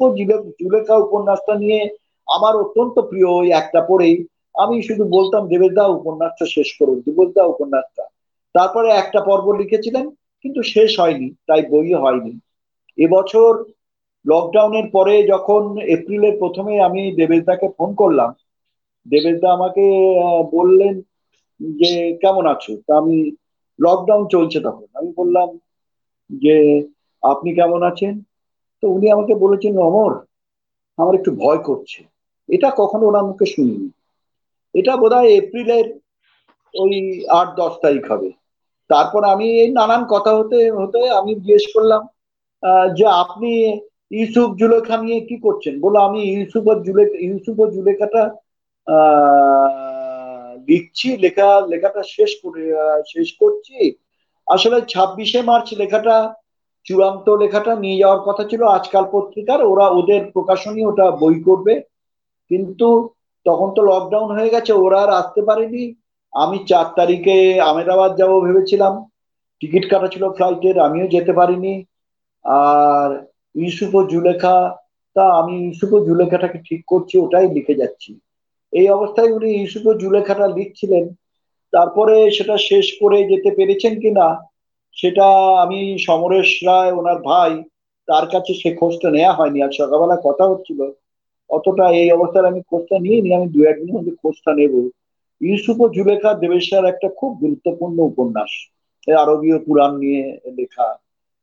জুলেখা 0.61 0.95
উপন্যাসটা 1.07 1.55
নিয়ে 1.63 1.81
আমার 2.29 2.55
অত্যন্ত 2.63 2.97
প্রিয় 3.11 3.29
ওই 3.39 3.49
একটা 3.61 3.81
পড়েই 3.91 4.17
আমি 4.63 4.77
শুধু 4.89 5.05
বলতাম, 5.17 5.43
দেবেদা, 5.53 5.85
উপন্যাসটা 5.99 6.47
শেষ 6.55 6.69
করুন, 6.79 6.99
দেবেদা, 7.07 7.43
উপন্যাসটা। 7.55 8.05
তারপরে 8.55 8.89
একটা 9.03 9.21
পর্ব 9.29 9.47
লিখেছিলেন, 9.61 10.05
কিন্তু 10.45 10.61
শেষ 10.75 10.91
হয়নি, 11.01 11.29
তাই 11.49 11.63
বই 11.73 11.89
হয়নি। 12.03 12.33
এবছর 12.99 13.53
লকডাউনের 14.29 14.87
পরে 14.93 15.27
যখন 15.27 15.79
এপ্রিলের 15.79 16.39
প্রথমে 16.39 16.81
আমি 16.81 17.13
দেবেশদাকে 17.17 17.69
ফোন 17.79 17.95
করলাম 17.95 18.31
দেবেশদা 19.07 19.53
আমাকে 19.53 19.85
বললেন 20.53 21.01
যে, 21.61 22.19
কেমন 22.21 22.47
আছো? 22.47 22.77
তা 22.87 22.99
আমি 22.99 23.17
লকডাউন 23.79 24.27
চলছে 24.27 24.61
তখন। 24.61 24.87
আমি 24.95 25.13
বললাম 25.17 25.59
যে, 26.31 26.57
আপনি 27.23 27.55
কেমন 27.55 27.83
আছেন? 27.83 28.23
তো 28.83 28.89
উনি 28.89 29.11
আমাকে 29.11 29.35
বলেছেন, 29.35 29.79
অমর, 29.79 30.13
আমার 30.99 31.15
একটু 31.15 31.31
ভয় 31.33 31.59
করছে। 31.59 32.01
এটা 32.49 32.71
কখনো 32.77 33.07
ওনার 33.07 33.25
মুখে 33.25 33.47
শুনিনি। 33.47 33.89
এটা 34.75 34.97
বোধ 34.97 35.13
এপ্রিলের 35.13 35.87
ওই 36.75 37.25
আট 37.29 37.49
দশ 37.57 37.73
তারিখ 37.83 38.05
হবে। 38.11 38.31
তারপর 38.89 39.25
আমি 39.25 39.47
এই 39.61 39.71
নানান 39.71 40.05
কথা 40.11 40.37
হতে 40.37 40.71
হতে 40.71 41.11
আমি 41.11 41.35
জিজ্ঞেস 41.35 41.65
করলাম 41.75 42.03
যে 42.95 43.07
আপনি 43.07 43.81
ইউসুফ 44.11 44.57
জুলেখা 44.57 44.97
নিয়ে 45.03 45.21
কি 45.21 45.37
করছেন? 45.37 45.81
বলো, 45.81 46.01
আমি 46.01 46.21
ইউসুফ 46.23 46.69
আর 46.69 46.83
জুলেখা, 46.83 47.19
ইউসুফ 47.19 47.61
ও 47.61 47.71
জুলেখাটা 47.71 48.23
লিখছি, 50.69 51.17
লেখা, 51.17 51.61
লেখাটা 51.67 52.03
শেষ 52.07 52.31
করে 52.43 52.75
শেষ 53.07 53.33
করছি। 53.33 53.93
আসলে 54.47 54.81
ছাব্বিশে 54.89 55.43
মার্চ 55.43 55.75
লেখাটা, 55.75 56.35
চূড়ান্ত 56.85 57.31
লেখাটা 57.31 57.77
নিয়ে 57.77 57.99
যাওয়ার 57.99 58.21
কথা 58.21 58.45
ছিল। 58.45 58.63
আজকাল 58.63 59.05
পত্রিকার, 59.13 59.65
ওরা 59.67 59.89
ওদের 59.89 60.31
প্রকাশনী 60.33 60.85
ওটা 60.85 61.11
বই 61.11 61.43
করবে। 61.43 61.81
কিন্তু 62.49 63.09
তখন 63.45 63.75
তো 63.75 63.83
লকডাউন 63.83 64.39
হয়ে 64.39 64.51
গেছে, 64.51 64.73
ওরা 64.73 65.01
আর 65.03 65.11
আসতে 65.11 65.43
পারেনি। 65.43 65.95
আমি 66.33 66.59
চার 66.69 66.85
তারিখে 66.97 67.61
আমেদাবাদ 67.61 68.17
যাব 68.17 68.41
ভেবেছিলাম। 68.41 69.05
টিকিট 69.61 69.91
কাটা 69.91 70.09
ছিল 70.09 70.33
ফ্লাইটের 70.33 70.79
আমিও 70.79 71.09
যেতে 71.09 71.33
পারিনি। 71.33 71.85
আর 72.45 73.28
ইউসুফ 73.63 73.95
ও 73.95 74.01
জুলেখা, 74.07 74.57
তা 75.15 75.25
আমি 75.41 75.55
ইউসুফ 75.65 75.93
ও 75.93 75.99
জুলেখাটাকে 76.05 76.59
ঠিক 76.69 76.81
করছি, 76.87 77.19
ওটাই 77.19 77.49
লিখে 77.49 77.75
যাচ্ছি। 77.75 78.11
এই 78.73 78.89
অবস্থায় 78.89 79.33
উনি 79.33 79.49
ইউসুফ 79.51 79.87
ও 79.87 79.95
জুলেখাটা 79.95 80.47
লিখছিলেন। 80.47 81.05
তারপরে 81.73 82.31
সেটা 82.31 82.57
শেষ 82.59 82.87
করে 83.01 83.19
যেতে 83.25 83.51
পেরেছেন 83.51 84.01
কিনা, 84.01 84.27
সেটা 84.93 85.27
আমি 85.63 85.99
সমরেশ 85.99 86.51
রায়, 86.65 86.93
ওনার 86.93 87.19
ভাই, 87.23 87.63
তার 88.07 88.27
কাছে 88.27 88.55
সে 88.55 88.75
খোঁজটা 88.75 89.11
নেওয়া 89.11 89.33
হয়নি। 89.33 89.63
আর 89.63 89.73
সকালবেলা 89.79 90.17
কথা 90.25 90.45
হচ্ছিল। 90.49 90.81
অতটা 91.51 91.87
এই 91.91 92.13
অবস্থায় 92.13 92.47
আমি 92.47 92.61
খোঁজটা 92.71 92.99
নিয়ে 92.99 93.23
নি 93.23 93.35
আমি 93.35 93.49
দু 93.49 93.61
একদিনের 93.65 93.95
মধ্যে 93.95 94.15
খোঁজটা 94.23 94.55
নেব। 94.55 94.75
ইউসুফ 95.41 95.81
ও 95.81 95.89
জুলেখা 95.89 96.31
দেবেশার 96.35 96.85
একটা 96.85 97.09
খুব 97.09 97.31
গুরুত্বপূর্ণ 97.41 97.99
উপন্যাস 98.01 98.53
আরবীয় 99.23 99.59
পুরাণ 99.59 99.93
নিয়ে 99.97 100.23
লেখা। 100.57 100.89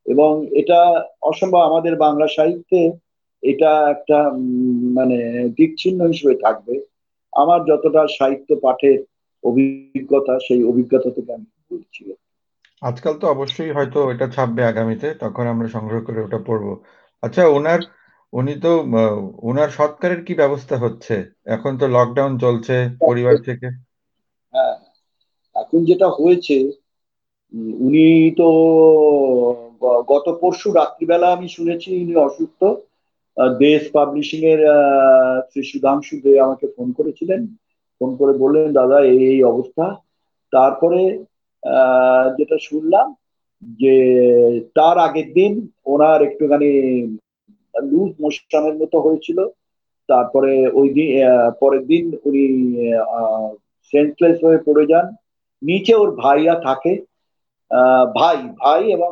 এবং 0.05 0.31
এটা 0.57 0.79
অসম্ভব 1.21 1.59
আমাদের 1.59 1.95
বাংলা 1.95 2.27
সাহিত্যে 2.27 2.91
এটা 3.43 3.89
একটা 3.89 4.17
মানে 4.93 5.17
দিক 5.57 5.71
চিহ্ন 5.77 5.99
হিসেবে 6.05 6.35
থাকবে। 6.35 6.73
আমার 7.33 7.59
যতটা 7.65 8.07
সাহিত্য 8.19 8.49
পাঠের 8.61 8.97
অভিজ্ঞতা 9.43 10.39
সেই 10.47 10.63
অভিজ্ঞতা 10.63 11.09
থেকে 11.09 11.33
আমি 11.33 11.47
বলছি 11.71 12.01
আজকাল 12.81 13.13
তো 13.13 13.27
অবশ্যই 13.27 13.71
হয়তো 13.71 14.11
এটা 14.11 14.27
ছাপবে 14.27 14.63
আগামীতে 14.65 15.07
তখন 15.13 15.47
আমরা 15.47 15.67
সংগ্রহ 15.67 16.01
করে 16.01 16.19
ওটা 16.21 16.39
পড়ব। 16.45 16.67
আচ্ছা 17.23 17.47
ওনার 17.47 17.79
উনি 18.33 18.53
তো 18.55 18.71
ওনার 19.41 19.69
সৎকারের 19.69 20.25
কি 20.25 20.33
ব্যবস্থা 20.33 20.77
হচ্ছে? 20.77 21.15
এখন 21.45 21.77
তো 21.77 21.87
লকডাউন 21.87 22.37
চলছে 22.37 22.75
পরিবার 23.07 23.35
থেকে। 23.45 23.67
হ্যাঁ 24.53 24.75
এখন 25.55 25.85
যেটা 25.85 26.07
হয়েছে 26.07 26.71
উনি 27.79 28.31
তো 28.37 28.47
গত 30.07 30.25
পরশু 30.41 30.71
রাত্রিবেলা 30.71 31.27
আমি 31.31 31.47
শুনেছি 31.49 32.01
উনি 32.01 32.15
অসুস্থ। 32.15 32.61
দেশ 33.59 33.91
পাবলিশিং 33.93 34.41
এর 34.43 34.61
শ্রী 35.51 35.63
সুধাংশু 35.63 36.15
দে 36.21 36.39
আমাকে 36.39 36.67
ফোন 36.75 36.91
করেছিলেন। 36.91 37.41
ফোন 38.01 38.15
করে 38.15 38.33
বললেন, 38.33 38.73
দাদা, 38.73 38.99
এই 39.03 39.19
এই 39.27 39.43
অবস্থা। 39.43 39.85
তারপরে 40.53 41.01
যেটা 42.37 42.57
শুনলাম 42.61 43.13
যে 43.79 43.95
তার 44.75 44.97
আগের 44.97 45.33
দিন 45.33 45.67
ওনার 45.85 46.21
একটুখানি 46.21 46.71
লুজ 47.83 48.11
মোশনের 48.21 48.75
মতো 48.75 48.99
হয়েছিল। 48.99 49.39
তারপরে 50.09 50.67
ওই 50.73 50.89
দিন 50.89 51.09
পরের 51.59 51.83
দিন 51.87 52.17
উনি 52.23 52.43
সেন্সলেস 53.93 54.43
হয়ে 54.43 54.59
পড়ে 54.65 54.85
যান। 54.85 55.05
নিচে 55.61 55.95
ওর 55.95 56.09
ভাইরা 56.15 56.55
থাকে। 56.59 56.93
ভাই 58.15 58.37
ভাই 58.57 58.81
এবং 58.91 59.11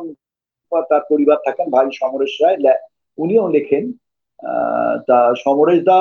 তার 0.82 1.00
পরিবার 1.10 1.36
থাকেন, 1.44 1.70
ভাই 1.70 1.86
সমরেশ 1.94 2.42
রায় 2.42 2.78
উনিও 3.18 3.48
লেখেন 3.48 3.92
তা 5.06 5.34
সমরেশ 5.44 5.84
দা 5.84 6.00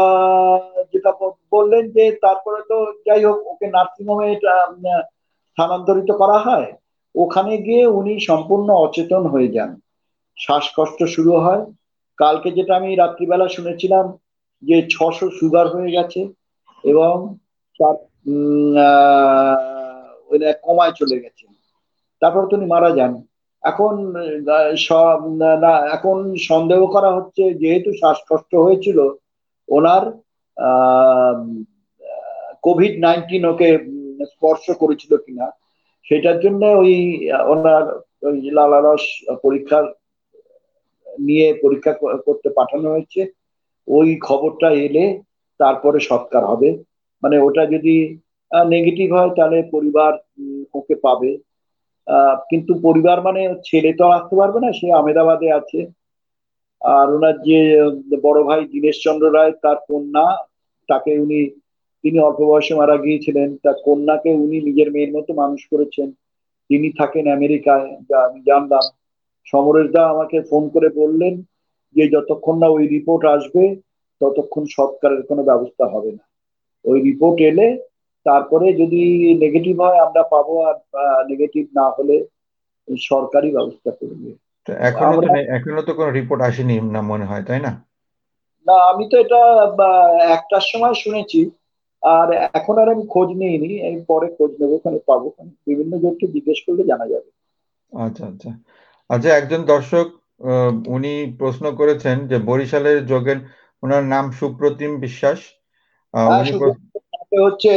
যেটা 0.93 1.11
বললেন 1.51 1.91
যে 1.91 2.11
তারপরে 2.21 2.61
তো 2.69 2.85
যাই 3.05 3.23
হোক, 3.25 3.47
ওকে 3.47 3.67
নার্সিংহোমে 3.67 4.35
স্থানান্তরিত 4.35 6.11
করা 6.11 6.37
হয়। 6.37 6.73
ওখানে 7.15 7.57
গিয়ে 7.57 7.85
উনি 7.87 8.19
সম্পূর্ণ 8.19 8.73
অচেতন 8.73 9.27
হয়ে 9.27 9.47
যান। 9.47 9.79
শ্বাসকষ্ট 10.37 11.03
শুরু 11.03 11.31
হয়। 11.31 11.65
কালকে 12.17 12.51
যেটা 12.51 12.75
আমি 12.75 12.95
রাত্রিবেলা 12.95 13.47
শুনেছিলাম 13.47 14.17
যে 14.61 14.87
ছশো 14.91 15.29
সুগার 15.29 15.67
হয়ে 15.67 15.91
গেছে 15.91 16.27
এবং 16.83 17.35
তার 17.79 17.95
কমায় 20.63 20.91
চলে 20.91 21.19
গেছে। 21.19 21.47
তারপর 22.19 22.47
তিনি 22.47 22.65
মারা 22.65 22.91
যান। 22.91 23.23
এখন 23.63 23.93
এখন 25.95 26.17
সন্দেহ 26.49 26.79
করা 26.95 27.09
হচ্ছে 27.17 27.43
যেহেতু 27.61 27.89
শ্বাসকষ্ট 27.99 28.51
হয়েছিল, 28.65 28.99
ওনার 29.69 30.03
কোভিড 32.65 32.93
নাইন্টিন 33.05 33.43
ওকে 33.51 33.69
স্পর্শ 34.33 34.65
করেছিল 34.81 35.11
কিনা, 35.25 35.45
সেটার 36.05 36.37
জন্য 36.43 36.61
ওই, 36.81 36.93
ওনার 37.53 37.83
ওই 38.27 38.37
লালারস 38.57 39.05
পরীক্ষার 39.43 39.85
নিয়ে 41.27 41.47
পরীক্ষা 41.63 41.93
করতে 42.27 42.49
পাঠানো 42.57 42.87
হয়েছে, 42.93 43.21
ওই 43.87 44.09
খবরটা 44.27 44.69
এলে 44.85 45.05
তারপরে 45.59 45.97
সৎকার 46.09 46.43
হবে। 46.51 46.69
মানে 47.23 47.35
ওটা 47.47 47.63
যদি 47.73 47.95
নেগেটিভ 48.73 49.07
হয় 49.17 49.31
তাহলে 49.37 49.57
পরিবার 49.73 50.13
ওকে 50.79 50.95
পাবে। 51.05 51.31
কিন্তু 52.49 52.73
পরিবার 52.81 53.21
মানে 53.21 53.41
ছেলে 53.63 53.93
তো 53.93 54.05
আসতে 54.07 54.35
পারবে 54.35 54.59
না, 54.59 54.71
সে 54.73 54.93
আমেদাবাদে 54.93 55.51
আছে। 55.51 55.79
আর 56.81 57.07
ওনার 57.15 57.41
যে 57.41 57.59
বড় 58.21 58.43
ভাই 58.43 58.65
দীনেশ 58.65 59.03
চন্দ্র 59.03 59.33
রায়, 59.33 59.51
তার 59.61 59.75
কন্যা, 59.87 60.37
তাকে 60.89 61.19
উনি, 61.19 61.49
তিনি 62.03 62.19
অল্প 62.19 62.39
বয়সে 62.41 62.75
মারা 62.75 62.97
গিয়েছিলেন। 62.97 63.57
তার 63.63 63.73
কন্যাকে 63.85 64.29
উনি 64.29 64.61
নিজের 64.61 64.91
মেয়ের 64.91 65.11
মতো 65.11 65.33
মানুষ 65.33 65.67
করেছেন। 65.71 66.11
তিনি 66.69 66.91
থাকেন 66.91 67.27
আমেরিকায়, 67.27 67.95
যা 68.09 68.17
আমি 68.27 68.39
জানলাম। 68.45 68.85
সমরেশ 69.45 69.91
দা 69.91 70.09
আমাকে 70.09 70.41
ফোন 70.41 70.69
করে 70.69 70.89
বললেন 70.89 71.41
যে, 71.95 72.07
যতক্ষণ 72.07 72.57
না 72.57 72.67
ওই 72.67 72.87
রিপোর্ট 72.87 73.25
আসবে, 73.25 73.75
ততক্ষণ 74.21 74.63
সৎকারের 74.65 75.21
কোনো 75.23 75.43
ব্যবস্থা 75.43 75.85
হবে 75.85 76.11
না। 76.11 76.23
ওই 76.85 77.01
রিপোর্ট 77.01 77.41
এলে 77.41 77.67
তারপরে 78.25 78.73
যদি 78.73 79.01
নেগেটিভ 79.35 79.81
হয় 79.81 79.99
আমরা 79.99 80.23
পাবো 80.23 80.53
আর 80.63 80.75
নেগেটিভ 81.29 81.63
না 81.75 81.85
হলে 81.89 82.15
সরকারি 83.01 83.51
ব্যবস্থা 83.51 83.91
করবে 83.91 84.29
এখনও 84.81 85.17
এখনও 85.49 85.81
তো 85.81 85.93
কোনো 85.93 86.09
রিপোর্ট 86.11 86.41
আসেনি 86.41 86.81
না 86.91 87.01
মনে 87.01 87.25
হয় 87.25 87.43
তাই 87.43 87.59
না? 87.59 87.71
না 88.67 88.73
আমি 88.73 89.03
তো 89.09 89.17
এটা 89.17 89.41
একটার 90.33 90.61
সময় 90.61 90.93
শুনেছি 90.93 91.49
আর 92.03 92.27
এখন 92.53 92.77
আর 92.77 92.87
আমি 92.89 93.07
খোঁজ 93.07 93.29
নিইনি 93.31 93.87
আমি 93.87 94.01
পরে 94.07 94.27
খোঁজ 94.27 94.51
নেব 94.59 94.71
ওখানে 94.73 94.99
পাবো। 95.07 95.27
বিভিন্ন 95.67 95.97
জনকে 95.97 96.27
জিজ্ঞেস 96.27 96.59
করলে 96.65 96.83
জানা 96.83 97.05
যাবে। 97.07 97.29
আচ্ছা 97.91 98.23
আচ্ছা। 98.27 98.51
আচ্ছা 99.09 99.29
একজন 99.35 99.61
দর্শক 99.63 100.07
উনি 100.87 101.35
প্রশ্ন 101.39 101.75
করেছেন 101.75 102.27
যে 102.27 102.37
বরিশালের 102.37 103.05
যোগেন 103.05 103.39
ওনার 103.83 104.03
নাম 104.03 104.31
সুপ্রতিম 104.31 104.91
বিশ্বাস। 104.99 105.39
উনি 106.13 106.51
হচ্ছে 107.43 107.71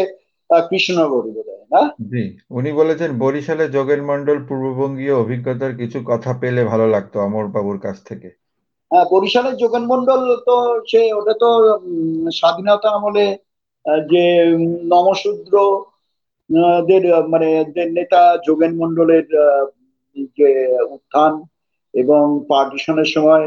কৃষ্ণগড়ি 0.50 1.30
বোধ 1.36 1.48
না? 1.72 1.82
জি 2.10 2.22
উনি 2.50 2.70
বলেছেন 2.72 3.10
বরিশালে 3.18 3.64
যোগেন 3.68 4.00
মন্ডল 4.04 4.38
পূর্ববঙ্গীয় 4.48 5.14
অভিজ্ঞতার 5.14 5.72
কিছু 5.76 5.98
কথা 6.06 6.30
পেলে 6.40 6.62
ভালো 6.64 6.86
লাগতো 6.88 7.16
অমর 7.20 7.46
বাবুর 7.54 7.78
কাছ 7.80 7.96
থেকে। 8.04 8.28
হ্যাঁ 8.90 9.06
বরিশালের 9.10 9.54
যোগেন 9.56 9.84
মন্ডল 9.86 10.20
তো 10.46 10.56
সে 10.86 11.00
ওটা 11.12 11.34
তো 11.34 11.48
স্বাধীনতা 12.30 12.88
আমলে 12.90 13.26
যে 14.10 14.24
নমশূদ্র 14.84 15.54
দের 16.88 17.02
মানে 17.28 17.48
নেতা 17.92 18.22
যোগেন 18.46 18.72
মন্ডলের 18.76 19.26
যে 20.36 20.50
উত্থান 20.90 21.32
এবং 21.94 22.22
পার্টিশনের 22.48 23.08
সময় 23.14 23.46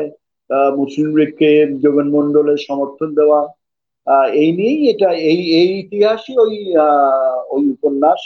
মুসলিম 0.78 1.10
লীগকে 1.16 1.50
যোগেন 1.84 2.08
মন্ডলের 2.12 2.60
সমর্থন 2.68 3.10
দেওয়া 3.16 3.40
এই 4.42 4.50
নিয়েই 4.58 4.82
এটা 4.94 5.10
এই 5.32 5.42
এই 5.62 5.70
ইতিহাসই 5.84 6.34
ওই 6.44 6.54
ওই 7.56 7.64
উপন্যাস। 7.76 8.22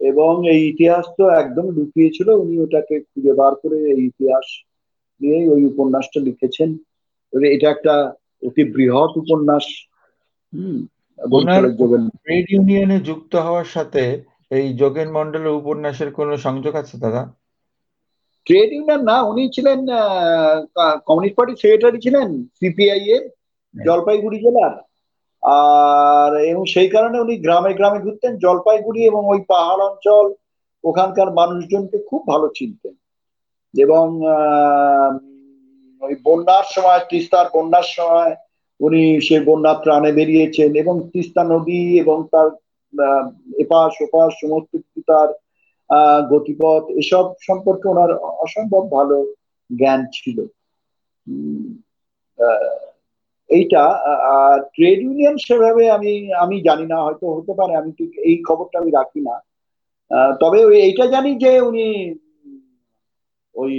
এবং 0.00 0.32
এই 0.52 0.60
ইতিহাস 0.72 1.04
তো 1.18 1.24
একদম 1.42 1.66
লুকিয়েছিল 1.76 2.28
উনি 2.42 2.54
ওটাকে 2.64 2.94
খুঁজে 3.08 3.32
বার 3.40 3.52
করে 3.62 3.78
এই 3.92 4.02
ইতিহাস 4.10 4.46
নিয়েই 5.20 5.46
ওই 5.54 5.62
উপন্যাসটা 5.72 6.18
লিখেছেন। 6.28 6.70
এটা 7.54 7.66
একটা 7.70 7.94
অতি 8.42 8.62
বৃহৎ 8.74 9.12
উপন্যাস। 9.22 9.66
ট্রেড 12.24 12.46
ইউনিয়নে 12.52 12.98
যুক্ত 13.08 13.32
হওয়ার 13.46 13.68
সাথে 13.76 14.02
এই 14.50 14.66
যোগেন 14.80 15.08
মন্ডলের 15.16 15.58
উপন্যাসের 15.60 16.10
কোনো 16.18 16.32
সংযোগ 16.46 16.74
আছে 16.82 16.94
দাদা? 17.04 17.22
ট্রেড 18.46 18.70
ইউনিয়ন 18.72 19.02
না 19.10 19.16
উনি 19.30 19.42
ছিলেন 19.56 19.78
কমিউনিস্ট 21.08 21.36
পার্টি 21.38 21.54
সেক্রেটারি 21.62 21.98
ছিলেন 22.06 22.28
সিপিআই 22.58 23.02
এর 23.14 23.22
জলপাইগুড়ি 23.74 24.38
জেলার। 24.44 24.74
আর 25.42 26.30
এবং 26.50 26.62
সেই 26.66 26.88
কারণে 26.88 27.16
উনি 27.20 27.34
গ্রামে 27.36 27.72
গ্রামে 27.74 27.98
ঘুরতেন, 27.98 28.32
জলপাইগুড়ি 28.36 29.00
এবং 29.04 29.22
ওই 29.26 29.40
পাহাড় 29.48 29.82
অঞ্চল, 29.84 30.26
ওখানকার 30.84 31.28
মানুষজনকে 31.32 31.98
খুব 32.08 32.20
ভালো 32.28 32.46
চিনতেন। 32.54 32.94
এবং 33.74 34.04
ওই 36.02 36.14
বন্যার 36.24 36.66
সময়, 36.74 37.02
তিস্তার 37.10 37.46
বন্যার 37.54 37.86
সময় 37.96 38.32
উনি 38.80 39.02
সে 39.20 39.36
বন্যা 39.40 39.72
ত্রাণে 39.74 40.10
বেরিয়েছেন 40.12 40.70
এবং 40.76 40.94
তিস্তা 41.12 41.42
নদী 41.44 41.82
এবং 41.98 42.18
তার 42.32 42.48
এপাশ 43.58 43.92
ওপাশ 44.02 44.30
সমস্ত 44.40 44.72
তার 45.08 45.28
গতিপথ 46.30 46.84
এসব 47.02 47.24
সম্পর্কে 47.40 47.86
ওনার 47.88 48.10
অসম্ভব 48.44 48.82
ভালো 48.90 49.16
জ্ঞান 49.70 50.00
ছিল। 50.12 50.38
এইটা 53.50 53.82
ট্রেড 54.74 54.98
ইউনিয়ন 55.02 55.36
সেভাবে 55.38 55.84
আমি 55.90 56.12
আমি 56.34 56.56
জানি 56.60 56.84
না 56.86 56.98
হয়তো 57.02 57.26
হতে 57.36 57.52
পারে 57.58 57.72
আমি 57.76 57.90
ঠিক 57.98 58.10
এই 58.28 58.36
খবরটা 58.48 58.76
আমি 58.78 58.90
রাখি 58.90 59.20
না। 59.20 59.34
তবে 60.40 60.58
ওই 60.64 60.76
এইটা 60.80 61.04
জানি 61.06 61.30
যে 61.34 61.52
উনি 61.60 61.86
ওই 63.54 63.74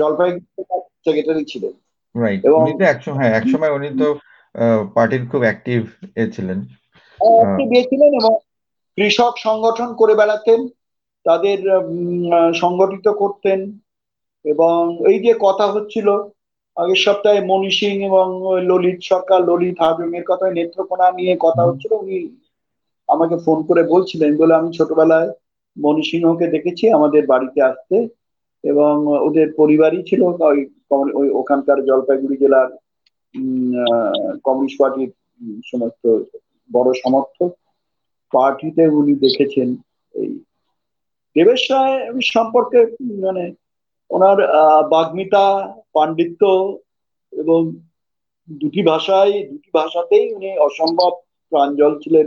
জলপাইগুড়ি 0.00 0.42
সেক্রেটারি 1.04 1.44
ছিলেন। 1.44 1.74
উনি 2.58 2.72
তো 2.78 2.84
একসময় 2.84 3.18
হ্যাঁ 3.18 3.34
একসময় 3.34 3.72
উনি 3.72 3.88
তো 3.98 4.08
পার্টির 4.94 5.22
খুব 5.30 5.42
অ্যাক্টিভ 5.42 5.80
এ 6.16 6.24
ছিলেন। 6.26 6.58
ছিলেন 7.90 8.10
এবং 8.20 8.32
কৃষক 8.98 9.34
সংগঠন 9.38 9.88
করে 9.94 10.14
বেড়াতেন 10.14 10.60
তাদের 11.26 11.58
সংগঠিত 12.54 13.06
করতেন। 13.22 13.60
এবং 14.44 14.78
এই 15.10 15.18
যে 15.18 15.32
কথা 15.40 15.66
হচ্ছিল 15.66 16.08
আগের 16.76 17.00
সপ্তাহে 17.04 17.40
মনি 17.42 17.70
সিং 17.70 17.94
এবং 18.08 18.26
ললিত 18.68 18.98
সরকার 19.02 19.40
ললিত 19.42 19.76
হাজমের 19.82 20.24
কথা 20.30 20.46
নেত্রকোনা 20.50 21.06
নিয়ে 21.10 21.34
কথা 21.40 21.62
হচ্ছিল 21.64 21.92
উনি 21.94 22.18
আমাকে 23.08 23.36
ফোন 23.44 23.58
করে 23.68 23.82
বলছিলেন 23.84 24.32
বলে 24.36 24.52
আমি 24.54 24.70
ছোটবেলায় 24.72 25.30
মনি 25.76 26.02
সিংহকে 26.02 26.46
দেখেছি 26.46 26.84
আমাদের 26.88 27.22
বাড়িতে 27.26 27.60
আসতে 27.62 27.96
এবং 28.64 28.92
ওদের 29.26 29.48
পরিবারই 29.56 30.02
ছিল 30.02 30.20
ওই 31.16 31.28
ওখানকার 31.32 31.78
জলপাইগুড়ি 31.86 32.36
জেলার 32.36 32.68
কমিউনিস্ট 34.44 34.78
পার্টির 34.80 35.10
সমস্ত 35.64 36.02
বড় 36.70 36.90
সমর্থক 37.02 37.50
পার্টিতে 38.32 38.84
উনি 38.90 39.12
দেখেছেন 39.24 39.68
এই 40.14 40.30
দেবেশ 41.36 41.62
রায় 41.70 41.98
সম্পর্কে 42.34 42.78
মানে 43.22 43.44
ওনার 44.12 44.38
বাগ্মিতা, 44.94 45.46
পাণ্ডিত্য 45.94 46.42
এবং 47.32 47.60
দুটি 48.48 48.80
ভাষায়, 48.90 49.34
দুটি 49.50 49.70
ভাষাতেই 49.78 50.26
উনি 50.36 50.50
অসম্ভব 50.66 51.12
প্রাঞ্জল 51.52 51.92
ছিলেন। 52.02 52.26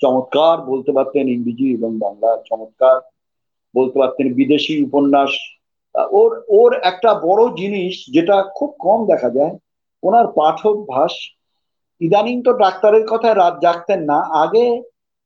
চমৎকার 0.00 0.56
বলতে 0.70 0.90
পারতেন 0.96 1.24
ইংরেজি 1.34 1.68
এবং 1.78 1.90
বাংলা, 2.04 2.30
চমৎকার 2.48 2.96
বলতে 3.74 3.96
পারতেন 4.00 4.26
বিদেশি 4.40 4.74
উপন্যাস। 4.86 5.32
ওর 6.20 6.30
ওর 6.58 6.72
একটা 6.90 7.10
বড় 7.26 7.42
জিনিস 7.60 7.94
যেটা 8.14 8.36
খুব 8.56 8.70
কম 8.84 8.98
দেখা 9.12 9.30
যায়, 9.38 9.54
ওনার 10.02 10.26
পাঠক 10.38 10.76
ইদানিং 12.00 12.36
তো 12.46 12.52
ডাক্তারের 12.64 13.04
কথায় 13.12 13.36
রাত 13.36 13.54
জাগতেন 13.64 14.00
না, 14.10 14.18
আগে 14.44 14.64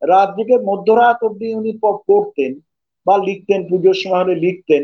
রাত 0.03 0.29
জেগে 0.37 0.57
মধ্যরাত 0.71 1.19
অব্দি 1.29 1.49
উনি 1.61 1.73
পড়তেন 2.09 2.53
বা 3.07 3.15
লিখতেন, 3.29 3.61
পুজোর 3.69 3.97
সময় 4.03 4.23
হলে 4.23 4.37
লিখতেন। 4.47 4.83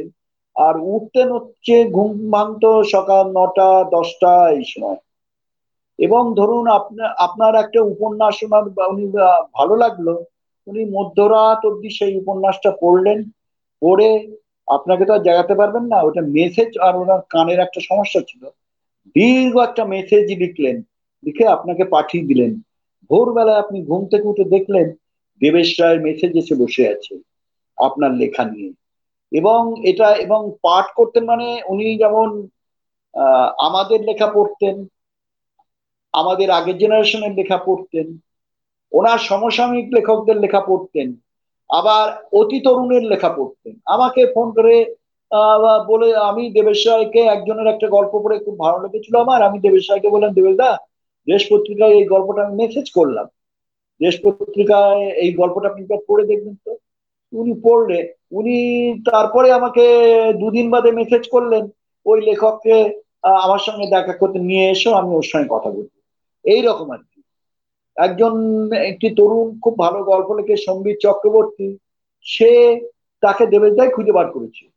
আর 0.56 0.74
উঠতেন 0.94 1.28
হচ্ছে 1.36 1.74
ঘুম 1.96 2.12
ভাঙত 2.30 2.64
সকাল 2.94 3.24
নটা, 3.38 3.70
দশটা 3.96 4.32
এই 4.56 4.64
সময়। 4.64 4.98
এবং 5.98 6.22
ধরুন 6.38 6.64
আপনার 6.78 7.10
আপনার 7.26 7.52
একটা 7.54 7.80
উপন্যাস 7.92 8.36
ওনার 8.44 8.64
উনি 8.92 9.06
ভালো 9.58 9.74
লাগল, 9.76 10.06
উনি 10.66 10.82
মধ্যরাত 10.96 11.60
অব্দি 11.66 11.90
সেই 11.98 12.12
উপন্যাসটা 12.22 12.70
পড়লেন, 12.82 13.18
পড়ে 13.82 14.10
আপনাকে 14.68 15.02
তো 15.04 15.12
আর 15.14 15.22
জাগাতে 15.22 15.54
পারবেন 15.54 15.84
না, 15.92 15.98
ওটা 16.02 16.22
মেসেজ 16.38 16.70
আর 16.78 16.94
ওনার 17.02 17.20
কানের 17.32 17.58
একটা 17.58 17.80
সমস্যা 17.88 18.20
ছিল। 18.28 18.42
দীর্ঘ 19.16 19.54
একটা 19.58 19.82
মেসেজ 19.84 20.24
লিখলেন, 20.42 20.76
লিখে 21.24 21.44
আপনাকে 21.46 21.84
পাঠিয়ে 21.84 22.28
দিলেন। 22.30 22.52
ভোরবেলায় 23.10 23.62
আপনি 23.64 23.78
ঘুম 23.84 24.02
থেকে 24.06 24.26
উঠে 24.28 24.44
দেখলেন, 24.44 24.86
দেবেশ 25.40 25.68
রায়ের 25.80 26.00
মেসেজ 26.00 26.32
এসে 26.36 26.54
বসে 26.54 26.82
আছে, 26.94 27.14
আপনার 27.78 28.10
লেখা 28.14 28.44
নিয়ে। 28.44 28.70
এবং 29.32 29.60
এটা, 29.90 30.08
এবং 30.24 30.40
পাঠ 30.64 30.86
করতেন 30.98 31.22
মানে 31.32 31.46
উনি 31.72 31.86
যেমন 32.02 32.28
আমাদের 33.66 34.00
লেখা 34.08 34.28
পড়তেন, 34.36 34.76
আমাদের 36.14 36.48
আগের 36.58 36.76
জেনারেশনের 36.82 37.32
লেখা 37.38 37.58
পড়তেন, 37.66 38.06
ওনার 38.92 39.18
সমসাময়িক 39.28 39.88
লেখকদের 39.96 40.36
লেখা 40.44 40.60
পড়তেন, 40.68 41.08
আবার 41.70 42.06
অতি 42.40 42.58
তরুণের 42.64 43.04
লেখা 43.12 43.30
পড়তেন। 43.38 43.74
আমাকে 43.94 44.20
ফোন 44.34 44.48
করে 44.56 44.74
বলে, 45.90 46.08
আমি 46.30 46.42
দেবেশ 46.56 46.80
রায়কে 46.88 47.20
একজনের 47.34 47.68
একটা 47.74 47.86
গল্প 47.96 48.12
পড়ে 48.24 48.36
খুব 48.44 48.56
ভালো 48.64 48.78
লেগেছিল 48.84 49.14
আমার। 49.24 49.40
আমি 49.48 49.58
দেবেশ 49.66 49.84
রায়কে 49.90 50.08
বললাম, 50.14 50.32
দেবেশ 50.38 50.54
দা, 50.62 50.70
দেশ 51.28 51.42
পত্রিকায় 51.52 51.94
এই 51.98 52.04
গল্পটা 52.12 52.40
আমি 52.44 52.54
মেসেজ 52.62 52.86
করলাম। 52.98 53.26
দেশ 54.00 54.14
পত্রিকায় 54.24 55.02
এই 55.22 55.30
গল্পটা 55.40 55.66
আপনি 55.70 55.82
পড়ে 56.08 56.24
দেখবেন 56.30 56.56
তো। 56.64 56.72
উনি 57.32 57.60
পড়লে, 57.62 58.14
উনি 58.30 58.56
তারপরে 59.10 59.52
আমাকে 59.52 59.84
দুদিন 60.40 60.70
বাদে 60.70 60.90
মেসেজ 60.92 61.28
করলেন, 61.28 61.68
ওই 62.06 62.20
লেখককে 62.20 63.00
আমার 63.22 63.58
সঙ্গে 63.58 63.86
দেখা 63.86 64.12
করতে 64.12 64.38
নিয়ে 64.38 64.70
এসো, 64.70 64.92
আমি 64.92 65.14
ওর 65.14 65.22
সঙ্গে 65.22 65.46
কথা 65.50 65.70
বলব। 65.70 65.86
এইরকম 66.44 66.90
আর 66.90 66.98
কি। 66.98 67.22
একজন 67.96 68.32
একটি 68.72 69.10
তরুণ, 69.10 69.58
খুব 69.60 69.78
ভালো 69.78 70.04
গল্প 70.04 70.32
লেখে 70.32 70.56
সম্বিত 70.56 70.96
চক্রবর্তী, 71.00 71.76
সে 72.22 72.80
তাকে 73.20 73.46
দেবেশদাই 73.46 73.90
খুঁজে 73.90 74.12
বার 74.12 74.26
করেছে। 74.26 74.68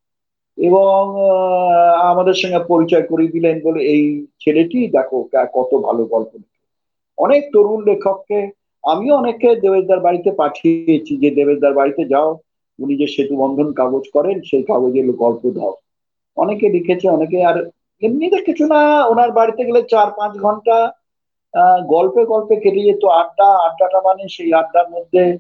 এবং 0.58 1.00
আমাদের 1.98 2.34
সঙ্গে 2.34 2.60
পরিচয় 2.68 3.02
করিয়ে 3.02 3.32
দিলেন 3.32 3.62
বলে, 3.64 3.84
এই 3.84 4.26
ছেলেটি 4.40 4.88
দেখো 4.88 5.30
কত 5.54 5.76
ভালো 5.76 6.06
গল্প 6.06 6.32
লেখে। 6.34 6.68
অনেক 7.18 7.44
তরুণ 7.54 7.84
লেখককে 7.84 8.59
আমিও 8.84 9.16
অনেককে 9.16 9.56
দেবেশদার 9.56 10.00
বাড়িতে 10.00 10.32
পাঠিয়েছি, 10.32 11.18
যে 11.18 11.30
দেবেশদার 11.32 11.74
বাড়িতে 11.74 12.04
যাও, 12.06 12.30
উনি 12.80 12.94
যে 12.98 13.08
সেতু 13.08 13.36
বন্ধন 13.36 13.74
কাগজ 13.74 14.04
করেন, 14.14 14.42
সেই 14.42 14.64
কাগজের 14.64 15.12
গল্প 15.14 15.44
দাও। 15.52 15.74
অনেকে 16.38 16.70
লিখেছে, 16.70 17.10
অনেকে 17.10 17.46
আর 17.46 17.58
এমনিতে 18.02 18.38
কিছু 18.44 18.64
না, 18.68 19.06
ওনার 19.06 19.32
বাড়িতে 19.32 19.66
গেলে 19.66 19.82
চার 19.84 20.08
পাঁচ 20.18 20.34
ঘণ্টা 20.38 20.78
গল্পে 21.88 22.26
গল্পে 22.26 22.56
কেটে 22.56 22.82
যেত। 22.84 23.06
আড্ডা, 23.06 23.50
আড্ডাটা 23.68 24.00
মানে 24.06 24.24
সেই 24.30 24.54
আড্ডার 24.54 24.88
মধ্যে 24.90 25.38